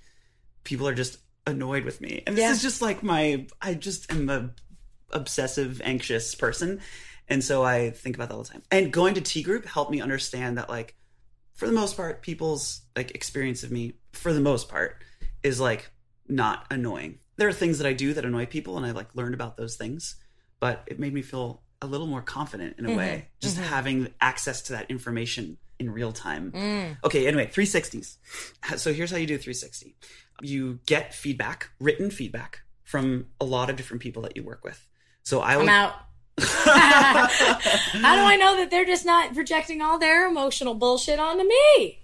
[0.64, 2.52] people are just annoyed with me, and this Yeah.
[2.52, 4.52] is just like my I just am a
[5.12, 6.82] obsessive, anxious person,
[7.28, 8.64] and so I think about that all the time.
[8.72, 10.96] And going to T group helped me understand that like
[11.54, 15.04] for the most part, people's like experience of me, for the most part,
[15.44, 15.92] is like
[16.28, 17.20] not annoying.
[17.38, 19.76] There are things that I do that annoy people, and I like learned about those
[19.76, 20.16] things,
[20.60, 23.28] but it made me feel a little more confident in a way, mm-hmm.
[23.42, 23.66] just mm-hmm.
[23.66, 26.52] having access to that information in real time.
[26.52, 26.98] Mm.
[27.04, 28.18] Okay, anyway, 360s.
[28.78, 29.96] So here's how you do 360
[30.42, 34.88] you get feedback, written feedback from a lot of different people that you work with.
[35.24, 35.94] So I I'm out.
[36.38, 42.00] How do I know that they're just not projecting all their emotional bullshit onto me?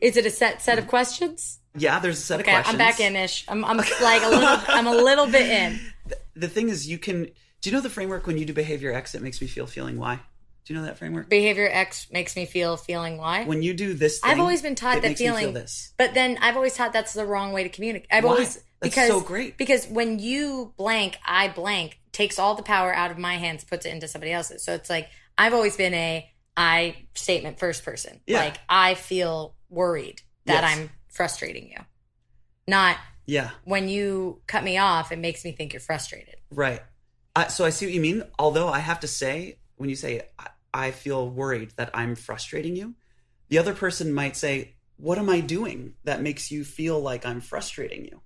[0.00, 1.60] Is it a set set of questions?
[1.76, 2.72] yeah, there's a set Okay, of questions.
[2.74, 3.44] I'm back in ish.
[3.48, 4.58] I'm, I'm like a little.
[4.68, 5.80] I'm a little bit in.
[6.36, 7.24] the thing is you can
[7.60, 9.96] do you know the framework when you do behavior x it makes me feel feeling
[9.98, 10.18] y
[10.64, 13.44] do you know that framework Behavior X makes me feel feeling Y.
[13.44, 16.14] when you do this thing, I've always been taught that me feel feeling, this but
[16.14, 18.08] then I've always thought that's the wrong way to communicate.
[18.10, 18.30] I've Why?
[18.30, 19.56] always That's because so great.
[19.58, 23.86] because when you blank, I blank takes all the power out of my hands, puts
[23.86, 24.64] it into somebody else's.
[24.64, 28.20] So it's like I've always been a I statement first person.
[28.26, 28.38] Yeah.
[28.38, 30.78] Like I feel worried that Yes.
[30.78, 31.78] I'm frustrating you,
[32.68, 32.96] not
[33.26, 35.10] yeah when you cut me off.
[35.12, 36.36] It makes me think you're frustrated.
[36.50, 36.80] right
[37.36, 40.22] I, so i see what you mean although i have to say when you say
[40.38, 42.94] I, I feel worried that i'm frustrating you
[43.48, 47.40] the other person might say what am i doing that makes you feel like i'm
[47.40, 48.20] frustrating you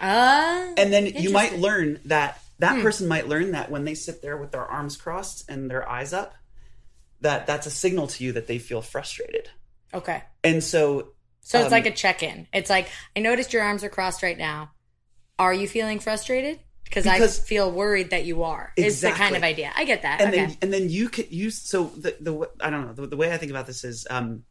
[0.00, 2.82] Uh, and then you might learn that that Hmm.
[2.82, 6.12] person might learn that when they sit there with their arms crossed and their eyes
[6.12, 6.34] up
[7.20, 9.50] that that's a signal to you that they feel frustrated
[9.92, 10.22] okay.
[10.42, 12.48] and so So it's Um, like a check in.
[12.54, 14.72] It's like, I noticed your arms are crossed right now.
[15.38, 16.58] Are you feeling frustrated?
[16.94, 18.72] Because I feel worried that you are.
[18.76, 19.72] Is the kind of idea.
[19.74, 20.20] I get that.
[20.20, 20.46] and okay.
[20.46, 23.32] then and then you could use so the the I don't know the, the way
[23.32, 24.44] I think about this is um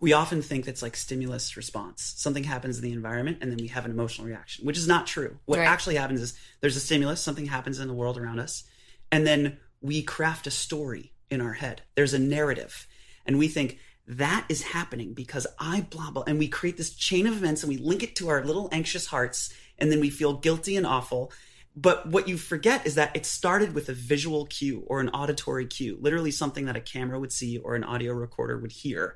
[0.00, 3.68] we often think that's like stimulus response something happens in the environment and then we
[3.68, 5.66] have an emotional reaction which is not true what Right.
[5.66, 8.64] actually happens is there's a stimulus something happens in the world around us
[9.10, 12.86] and then we craft a story in our head there's a narrative
[13.26, 17.26] and we think that is happening because I blah blah and we create this chain
[17.26, 20.34] of events and we link it to our little anxious hearts and then we feel
[20.34, 21.32] guilty and awful
[21.80, 25.66] but what you forget is that it started with a visual cue or an auditory
[25.66, 29.14] cue, literally something that a camera would see or an audio recorder would hear.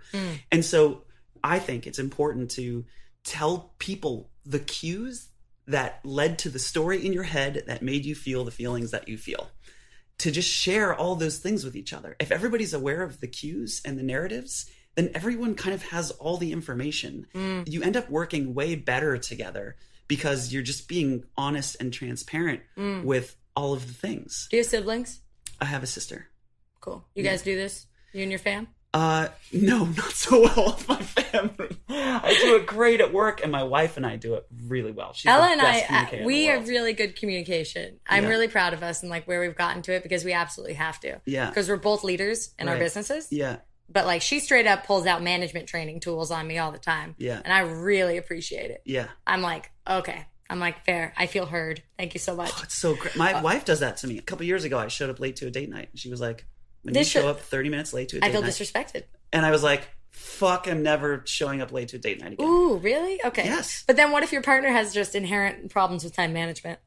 [0.51, 1.03] And so
[1.43, 2.85] I think it's important to
[3.25, 5.29] tell people the cues
[5.67, 9.09] that led to the story in your head that made you feel the feelings that
[9.09, 9.51] you feel.
[10.23, 12.15] to just share all those things with each other.
[12.21, 16.37] If everybody's aware of the cues and the narratives, then everyone kind of has all
[16.37, 17.27] the information.
[17.35, 17.69] Mm.
[17.69, 19.75] You end up working way better together
[20.17, 23.05] because you're just being honest and transparent Mm.
[23.05, 24.47] with all of the things.
[24.51, 25.21] Do you have siblings?
[25.59, 26.29] I have a sister.
[26.81, 27.03] Cool.
[27.15, 27.87] You guys do this?
[28.13, 28.69] You and your fam?
[28.93, 31.77] Uh, no, not so well with my family.
[31.89, 35.15] I do it great at work, and my wife and I do it really well.
[35.15, 38.01] She's Ella and I, uh, communicator in the we have really good communication.
[38.07, 38.29] I'm Yeah.
[38.29, 41.01] really proud of us and like where we've gotten to it because we absolutely have
[41.01, 41.21] to.
[41.25, 41.49] Yeah.
[41.49, 43.29] Because we're both leaders in our businesses.
[43.31, 43.57] Yeah,
[43.93, 47.15] But like she straight up pulls out management training tools on me all the time.
[47.19, 47.41] Yeah.
[47.45, 48.83] And I really appreciate it.
[48.85, 49.09] yeah.
[49.27, 50.27] I'm like, okay.
[50.49, 51.13] I'm like, fair.
[51.17, 51.83] I feel heard.
[51.99, 52.51] Thank you so much.
[52.55, 53.17] Oh, it's so great.
[53.17, 54.19] My Uh, wife does that to me.
[54.19, 55.89] A couple years ago, I showed up late to a date night.
[55.91, 56.45] and She was like,
[56.83, 58.29] "When This you show up 30 minutes late to a date night.
[58.31, 59.03] I feel night," disrespected.
[59.33, 62.47] and I was like, "Fuck, I'm never showing up late to a date night again."
[62.47, 63.19] Ooh, really?
[63.25, 63.45] Okay.
[63.45, 63.83] Yes.
[63.87, 66.81] But then what if your partner has just inherent problems with time management?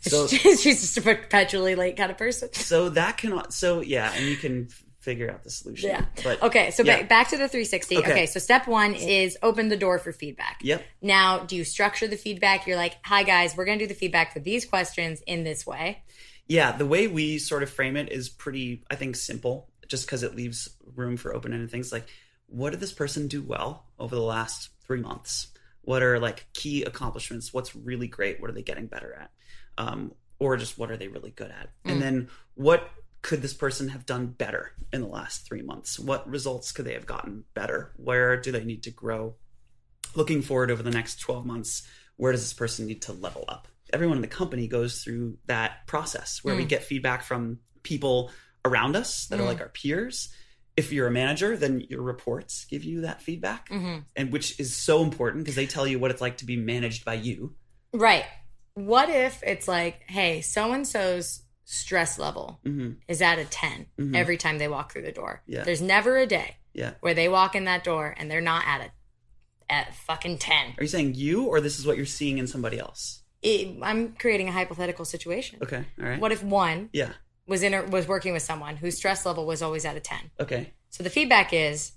[0.00, 2.52] So, She's just a perpetually late kind of person.
[2.54, 4.68] so that can, so yeah, and you can
[5.02, 5.90] figure out the solution.
[5.90, 6.04] Yeah.
[6.22, 7.02] But Okay, so yeah.
[7.02, 7.98] ba- back to the 360.
[7.98, 8.10] Okay.
[8.12, 8.26] Okay.
[8.26, 10.60] so step one is open the door for feedback.
[10.62, 10.84] Yep.
[11.02, 12.66] Now, do you structure the feedback?
[12.66, 15.66] You're like, hi guys, we're going to do the feedback for these questions in this
[15.66, 16.02] way.
[16.46, 20.22] Yeah, the way we sort of frame it is pretty, I think, simple, just because
[20.22, 22.06] it leaves room for open ended things like
[22.46, 25.48] what did this person do well over the last three months?
[25.80, 27.52] What are like key accomplishments?
[27.52, 28.40] What's really great?
[28.40, 29.30] What are they getting better at?
[29.78, 31.70] Um, or just what are they really good at?
[31.84, 32.88] And then what
[33.22, 35.98] could this person have done better in the last three months?
[35.98, 37.92] What results could they have gotten better?
[37.96, 39.36] Where do they need to grow?
[40.14, 43.68] looking forward over the next 12 months, where does this person need to level up?
[43.92, 46.68] Everyone in the company goes through that process where we mm.
[46.68, 48.30] get feedback from people
[48.64, 49.48] around us that are mm.
[49.48, 50.32] like our peers.
[50.76, 54.00] If you're a manager, then your reports give you that feedback, mm-hmm.
[54.16, 57.04] and which is so important because they tell you what it's like to be managed
[57.04, 57.54] by you.
[57.92, 58.24] Right.
[58.72, 62.92] What if it's like, hey, so and so's stress level mm-hmm.
[63.08, 64.14] is at a 10 mm-hmm.
[64.14, 65.42] every time they walk through the door?
[65.46, 65.64] Yeah.
[65.64, 66.92] There's never a day Yeah.
[67.00, 68.90] where they walk in that door and they're not at a
[69.70, 70.74] at a fucking 10.
[70.76, 73.22] Are you saying you, or this is what you're seeing in somebody else?
[73.40, 75.60] It, I'm creating a hypothetical situation.
[75.62, 75.84] Okay.
[75.98, 76.20] All right.
[76.20, 77.12] What if one Yeah.
[77.46, 80.18] was in a, was working with someone whose stress level was always at a 10?
[80.40, 80.74] Okay.
[80.90, 81.92] So the feedback is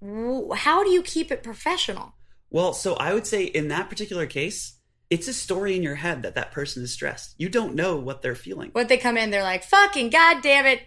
[0.00, 2.14] w- how do you keep it professional?
[2.50, 4.78] Well, so I would say in that particular case,
[5.12, 7.34] it's a story in your head that that person is stressed.
[7.36, 8.70] You don't know what they're feeling.
[8.72, 10.80] What they come in, they're like, fucking goddamn it.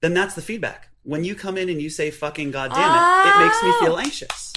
[0.00, 0.90] then that's the feedback.
[1.02, 3.80] When you come in and you say fucking goddamn it, it makes me Oh.
[3.82, 3.98] feel ah.
[3.98, 4.52] anxious.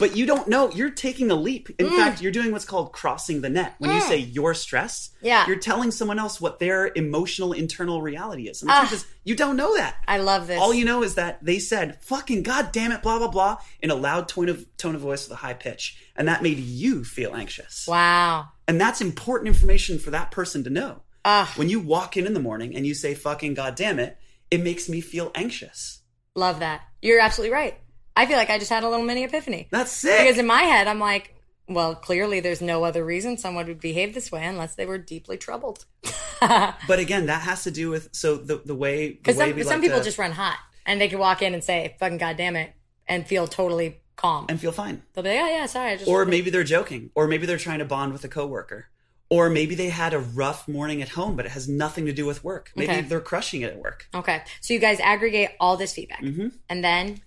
[0.00, 0.70] But you don't know.
[0.72, 1.68] You're taking a leap.
[1.78, 1.96] In Mm.
[1.96, 3.74] fact, you're doing what's called crossing the net.
[3.78, 5.46] When you say you're stressed, Yeah.
[5.46, 8.62] you're telling someone else what their emotional internal reality is.
[8.62, 8.80] And the Ah.
[8.80, 9.96] truth is, you don't know that.
[10.08, 10.58] I love this.
[10.58, 13.94] All you know is that they said fucking goddamn it, blah blah blah, in a
[13.94, 17.34] loud tone of tone of voice with a high pitch, and that made you feel
[17.36, 17.84] anxious.
[17.86, 18.48] Wow.
[18.66, 21.02] And that's important information for that person to know.
[21.24, 21.52] Ah.
[21.56, 24.16] When you walk in in the morning and you say fucking goddamn it,
[24.50, 25.98] it makes me feel anxious.
[26.34, 26.80] Love that.
[27.02, 27.78] You're absolutely right.
[28.22, 29.68] I feel like I just had a little mini epiphany.
[29.70, 30.18] That's sick.
[30.18, 31.34] Because in my head, I'm like,
[31.68, 35.36] well, clearly there's no other reason someone would behave this way unless they were deeply
[35.38, 35.84] troubled.
[36.40, 39.80] but again, that has to do with so the the way Because some, some like
[39.82, 42.72] people to- just run hot and they can walk in and say, fucking goddamn it,
[43.06, 44.46] and feel totally calm.
[44.48, 45.02] and feel fine.
[45.12, 45.92] They'll be like, oh, yeah, sorry.
[45.92, 48.86] I just Or maybe they're joking, or maybe they're trying to bond with a coworker.
[49.28, 52.26] Or maybe they had a rough morning at home, but it has nothing to do
[52.26, 52.72] with work.
[52.74, 53.00] Maybe Okay.
[53.02, 54.08] they're crushing it at work.
[54.12, 54.42] Okay.
[54.60, 56.20] So you guys aggregate all this feedback.
[56.22, 56.48] Mm-hmm.
[56.68, 57.20] And then,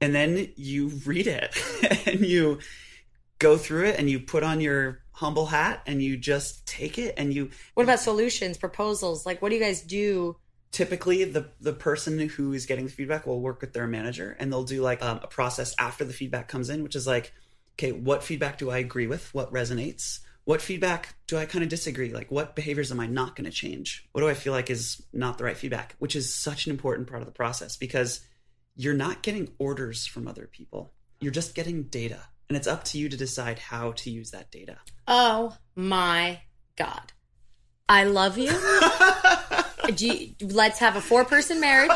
[0.00, 1.56] And then you read it
[2.06, 2.58] and you
[3.38, 7.14] go through it and you put on your humble hat and you just take it
[7.18, 9.26] and you what about solutions, proposals?
[9.26, 10.36] Like, what do you guys do?
[10.72, 14.52] typically the the person who is getting the feedback will work with their manager and
[14.52, 17.32] they'll do like um, a process after the feedback comes in which is like
[17.78, 19.32] okay what feedback do i agree with?
[19.34, 20.20] What resonates?
[20.44, 22.12] What feedback do i kind of disagree?
[22.12, 24.08] Like what behaviors am i not going to change?
[24.12, 25.96] What do i feel like is not the right feedback?
[25.98, 28.20] Which is such an important part of the process because
[28.82, 32.98] you're not getting orders from other people you're just getting data and it's up to
[32.98, 34.76] you to decide how to use that data
[35.06, 36.40] Oh my
[36.76, 37.12] God.
[37.88, 38.52] I love you.
[39.98, 41.90] You- let's have a four person marriage.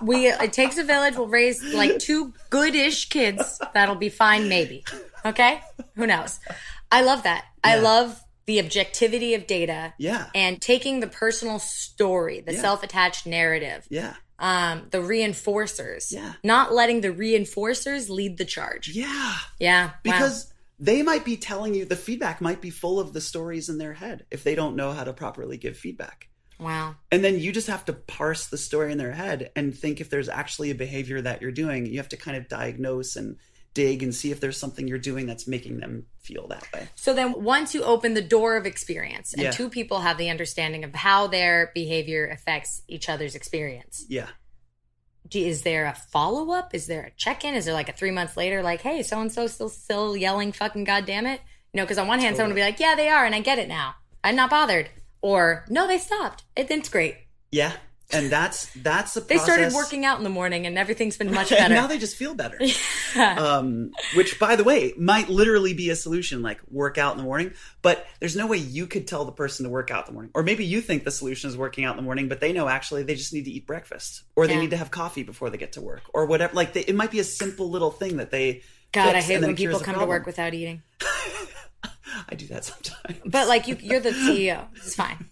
[0.00, 1.16] We it takes a village.
[1.16, 3.60] We'll raise like two goodish kids.
[3.74, 4.84] That'll be fine, maybe.
[5.24, 5.60] Okay,
[5.96, 6.38] who knows?
[6.92, 7.46] I love that.
[7.64, 9.92] I love the objectivity of data.
[9.98, 10.26] Yeah.
[10.36, 12.60] and taking the personal story, the Yeah.
[12.60, 16.12] self attached narrative, yeah um, the reinforcers.
[16.12, 16.34] Yeah.
[16.44, 18.88] not letting the reinforcers lead the charge.
[18.88, 19.92] yeah Yeah, wow.
[20.02, 23.78] because they might be telling you the feedback might be full of the stories in
[23.78, 26.28] their head if they don't know how to properly give feedback
[26.60, 26.94] wow.
[27.10, 30.08] and then you just have to parse the story in their head and think if
[30.08, 33.36] there's actually a behavior that you're doing you have to kind of diagnose and
[33.78, 36.88] dig and see if there's something you're doing that's making them feel that way.
[36.96, 39.52] So then once you open the door of experience and Yeah.
[39.52, 44.30] two people have the understanding of how their behavior affects each other's experience, Yeah.
[45.32, 46.74] is there a follow up?
[46.74, 47.54] Is there a check in?
[47.54, 50.50] Is there like a three months later, like, hey, so and so still still yelling
[50.52, 51.40] fucking goddamn it?
[51.72, 53.40] You know, because on one hand, someone would be like, yeah, they are, and I
[53.40, 53.94] get it now.
[54.24, 54.88] I'm not bothered.
[55.20, 56.42] Or no, they stopped.
[56.56, 57.16] It, it's great.
[57.52, 57.72] Yeah.
[58.10, 61.52] And that's that's the They started working out in the morning, and everything's been much
[61.52, 61.74] and better.
[61.74, 62.58] now they just feel better.
[63.18, 67.24] um, which, by the way, might literally be a solution, like work out in the
[67.24, 67.52] morning.
[67.82, 70.30] But there's no way you could tell the person to work out in the morning.
[70.34, 72.66] Or maybe you think the solution is working out in the morning, but they know
[72.66, 74.60] actually they just need to eat breakfast, or they Yeah.
[74.60, 76.54] need to have coffee before they get to work, or whatever.
[76.54, 78.62] Like they, it might be a simple little thing that they.
[78.92, 80.80] God, I hate when people come to work without eating.
[82.30, 83.18] I do that sometimes.
[83.26, 84.64] But like you, you're the CEO.
[84.76, 85.26] It's fine.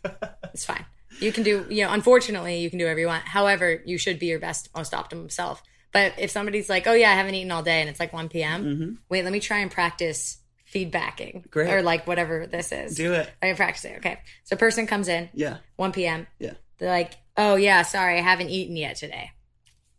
[0.53, 0.85] It's fine.
[1.21, 3.25] You can do, you know, unfortunately, you can do whatever you want.
[3.25, 5.63] However, you should be your best, most optimum self.
[5.93, 8.29] But if somebody's like, oh, yeah, I haven't eaten all day and it's like 1
[8.29, 10.39] p.m., wait, let me try and practice
[10.73, 11.37] feedbacking.
[11.37, 11.49] Mm-hmm.
[11.51, 11.73] Great.
[11.73, 12.95] Or like whatever this is.
[12.97, 13.31] do it.
[13.41, 13.97] I can practice it.
[13.99, 14.19] Okay.
[14.45, 15.59] So person comes in, Yeah.
[15.77, 16.27] 1 p.m.
[16.39, 16.53] Yeah.
[16.79, 19.31] They're like, oh, yeah, sorry, I haven't eaten yet today.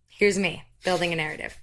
[0.08, 1.58] Here's me building a narrative.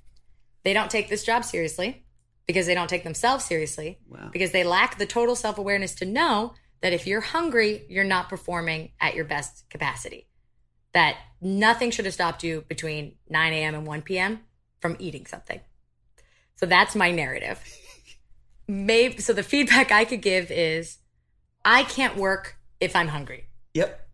[0.65, 2.05] They don't take this job seriously
[2.47, 4.31] because they don't take themselves seriously Wow.
[4.33, 6.55] because they lack the total self awareness to know
[6.85, 10.29] that if you're hungry, you're not performing at your best capacity.
[10.93, 13.75] That nothing should have stopped you between 9 a.m.
[13.75, 14.41] and 1 p.m.
[14.81, 15.61] from eating something.
[16.57, 17.59] So that's my narrative.
[18.69, 20.99] Maybe so the feedback I could give is
[21.65, 23.49] I can't work if I'm hungry.
[23.73, 24.07] Yep.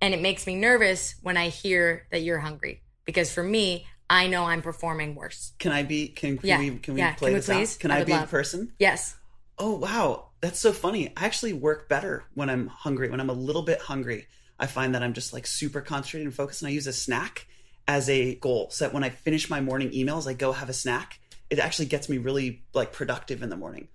[0.00, 4.28] And it makes me nervous when I hear that you're hungry because for me, I
[4.28, 5.54] know I'm performing worse.
[5.58, 6.06] Can I be?
[6.06, 6.58] Can, can Yeah.
[6.60, 6.78] we?
[6.78, 7.14] Can we Yeah.
[7.14, 7.74] play Can we this please?
[7.74, 7.80] out?
[7.80, 8.30] Can I I, be love.
[8.30, 8.72] person?
[8.78, 9.16] Yes.
[9.58, 11.08] Oh wow, that's so funny.
[11.16, 13.08] I actually work better when I'm hungry.
[13.08, 14.26] When I'm a little bit hungry,
[14.58, 17.46] I find that I'm just like super concentrated and focused, and I use a snack
[17.88, 18.68] as a goal.
[18.70, 21.18] So that when I finish my morning emails, I go have a snack.
[21.48, 23.88] It actually gets me really like productive in the morning.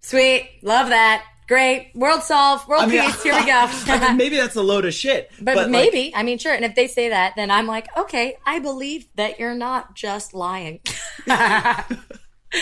[0.00, 0.48] Sweet.
[0.62, 1.24] Love that.
[1.48, 1.90] Great.
[1.94, 2.68] World solved.
[2.68, 3.22] World I mean, peace.
[3.24, 3.52] Here we go.
[3.86, 6.54] I mean, maybe that's a load of shit, But, like, maybe, I mean, sure.
[6.54, 10.34] And if they say that, then I'm like, okay, I believe that you're not just
[10.34, 10.80] lying.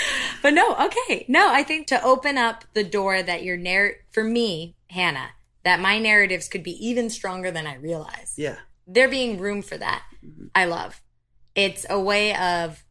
[0.42, 1.24] but no, okay.
[1.28, 5.30] No, I think to open up the door that your narr for me, Hannah,
[5.64, 8.34] that my narratives could be even stronger than I realize.
[8.36, 10.46] yeah, There being room for that, mm-hmm.
[10.54, 11.00] I love.
[11.54, 12.84] It's a way of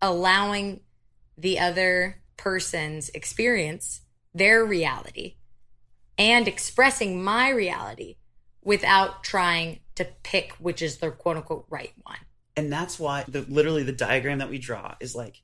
[0.00, 0.80] allowing
[1.36, 4.02] the other person's experience,
[4.34, 5.36] their reality,
[6.18, 8.16] and expressing my reality
[8.62, 12.18] without trying to pick which is the quote unquote right one.
[12.56, 15.42] and that's why the literally the diagram that we draw is like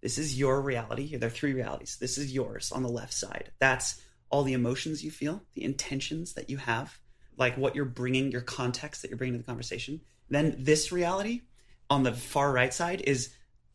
[0.00, 1.16] this is your reality.
[1.16, 1.96] There are three realities.
[2.00, 3.50] This is yours on the left side.
[3.58, 6.98] That's all the emotions you feel the intentions that you have
[7.36, 10.00] like what you're bringing your context that you're bringing to the conversation.
[10.28, 11.42] Then this reality
[11.88, 13.32] on the far right side is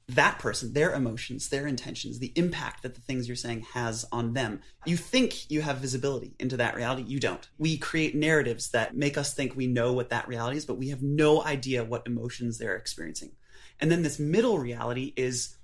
[0.09, 4.33] that person their emotions their intentions the impact that the things you're saying has on
[4.33, 4.59] them.
[4.85, 7.03] You think you have visibility into that reality.
[7.03, 7.47] You don't.
[7.57, 10.89] We create narratives that make us think we know what that reality is but we
[10.89, 13.31] have no idea what emotions they're experiencing.
[13.79, 15.55] And then this middle reality is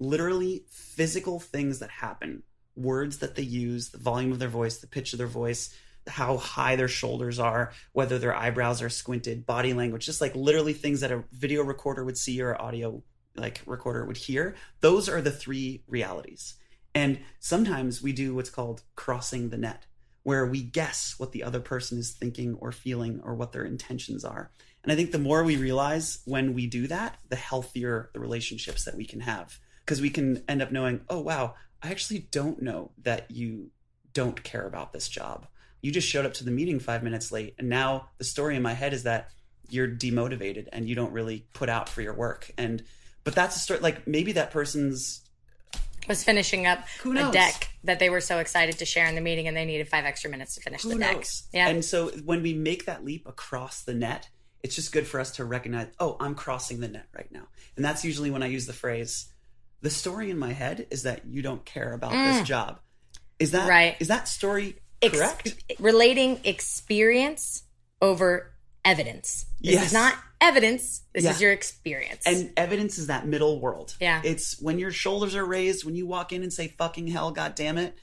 [0.00, 2.42] literally physical things that happen.
[2.74, 5.74] Words that they use the volume of their voice the pitch of their voice
[6.06, 10.72] how high their shoulders are whether their eyebrows are squinted body language just like literally
[10.72, 13.02] things that a video recorder would see or audio
[13.36, 14.54] like recorder would hear.
[14.80, 16.54] Those are the three realities.
[16.94, 19.86] And sometimes we do what's called crossing the net
[20.22, 24.24] where we guess what the other person is thinking or feeling or what their intentions
[24.24, 24.50] are.
[24.82, 28.84] And i think the more we realize when we do that the healthier the relationships
[28.84, 29.58] that we can have
[29.90, 33.70] because we can end up knowing oh wow i actually don't know that you
[34.12, 35.46] don't care about this job.
[35.82, 38.62] You just showed up to the meeting five minutes late and now the story in
[38.62, 39.30] my head is that
[39.68, 42.50] you're demotivated and you don't really put out for your work.
[42.58, 42.82] And
[43.24, 45.22] but that's a story like maybe that person's
[46.08, 49.48] Was finishing up a deck that they were so excited to share in the meeting
[49.48, 51.16] and they needed five extra minutes to finish who the deck.
[51.16, 51.44] knows?
[51.52, 51.68] Yeah.
[51.68, 54.28] and so when we make that leap across the net
[54.62, 57.46] it's just good for us to recognize oh i'm crossing the net right now.
[57.76, 59.29] And that's usually when i use the phrase
[59.82, 62.80] the story in my head is that you don't care about this job
[63.38, 63.70] is that Mm.
[63.70, 63.96] Right.
[64.00, 67.62] is that story Ex- correct relating experience
[68.02, 68.52] over
[68.84, 69.46] evidence.
[69.60, 69.86] This Yes.
[69.88, 71.02] is not evidence.
[71.14, 71.30] This Yeah.
[71.32, 72.22] is your experience.
[72.26, 73.94] And evidence is that middle world.
[74.00, 74.22] Yeah.
[74.24, 77.54] It's when your shoulders are raised, when you walk in and say fucking hell, god
[77.54, 77.94] damn it.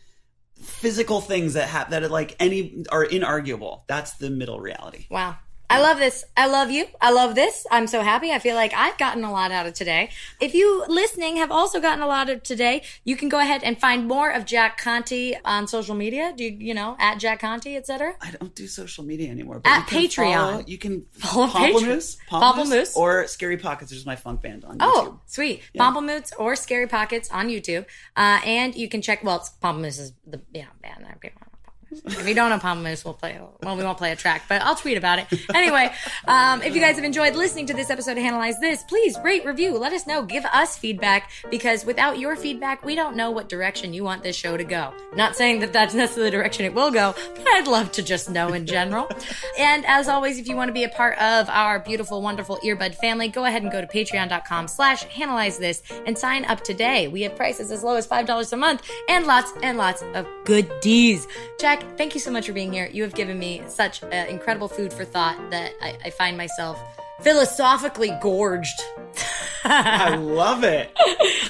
[0.62, 3.82] Physical things that have that are like any are inarguable.
[3.88, 5.06] That's the middle reality.
[5.10, 5.38] wow.
[5.70, 6.24] I love this.
[6.38, 6.86] I love you.
[7.01, 7.68] I love this.
[7.70, 8.32] I'm so happy.
[8.32, 10.09] I feel like I've gotten a lot out of today.
[10.39, 13.78] If you listening have also gotten a lot of today, you can go ahead and
[13.78, 16.34] find more of Jack Conte on social media.
[16.36, 18.13] Do you, you know, at Jack Conte, etc.
[18.22, 19.59] I don't do social media anymore.
[19.59, 20.34] But At you Patreon.
[20.36, 22.95] follow- you can Follow Pomplamoose, Pomplamoose.
[22.95, 24.84] or Scary Pockets, which is my funk band on YouTube.
[24.84, 25.61] Oh, sweet.
[25.78, 27.86] Pomplamoose or Scary Pockets on YouTube.
[28.15, 29.49] Uh, and you can check, well, it's
[29.99, 31.05] is the, you know, band
[31.92, 34.76] If you don't know Pomplamoose, we'll play, well, we won't play a track, but I'll
[34.76, 35.28] tweet about it.
[35.54, 35.90] Anyway,
[36.28, 39.46] um, if you guys have enjoyed listening to this episode of Analyze This, please rate,
[39.46, 43.50] review, let us know, give us feedback, because without your feedback, we don't know what
[43.50, 44.94] direction you want this show to go.
[45.16, 48.30] Not saying that that's necessarily the direction it will go, but I'd love to just
[48.30, 49.10] know in general.
[49.58, 52.96] and as always, if you want to be a part of our beautiful, wonderful earbud
[52.96, 57.08] family, go ahead and go to patreon.com slash analyze this and sign up today.
[57.08, 60.68] We have prices as low as $5 a month and lots and lots of good
[60.82, 61.28] goodies.
[61.98, 62.90] Thank you so much for being here.
[62.92, 66.80] You have given me such uh, incredible food for thought that I, I find myself
[67.22, 68.80] philosophically gorged.
[69.64, 70.92] I love it.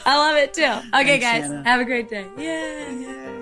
[0.05, 0.63] I love it too.
[0.63, 1.63] Okay, Thanks, guys, Hannah.
[1.63, 2.25] have a great day.
[2.37, 3.33] Yeah.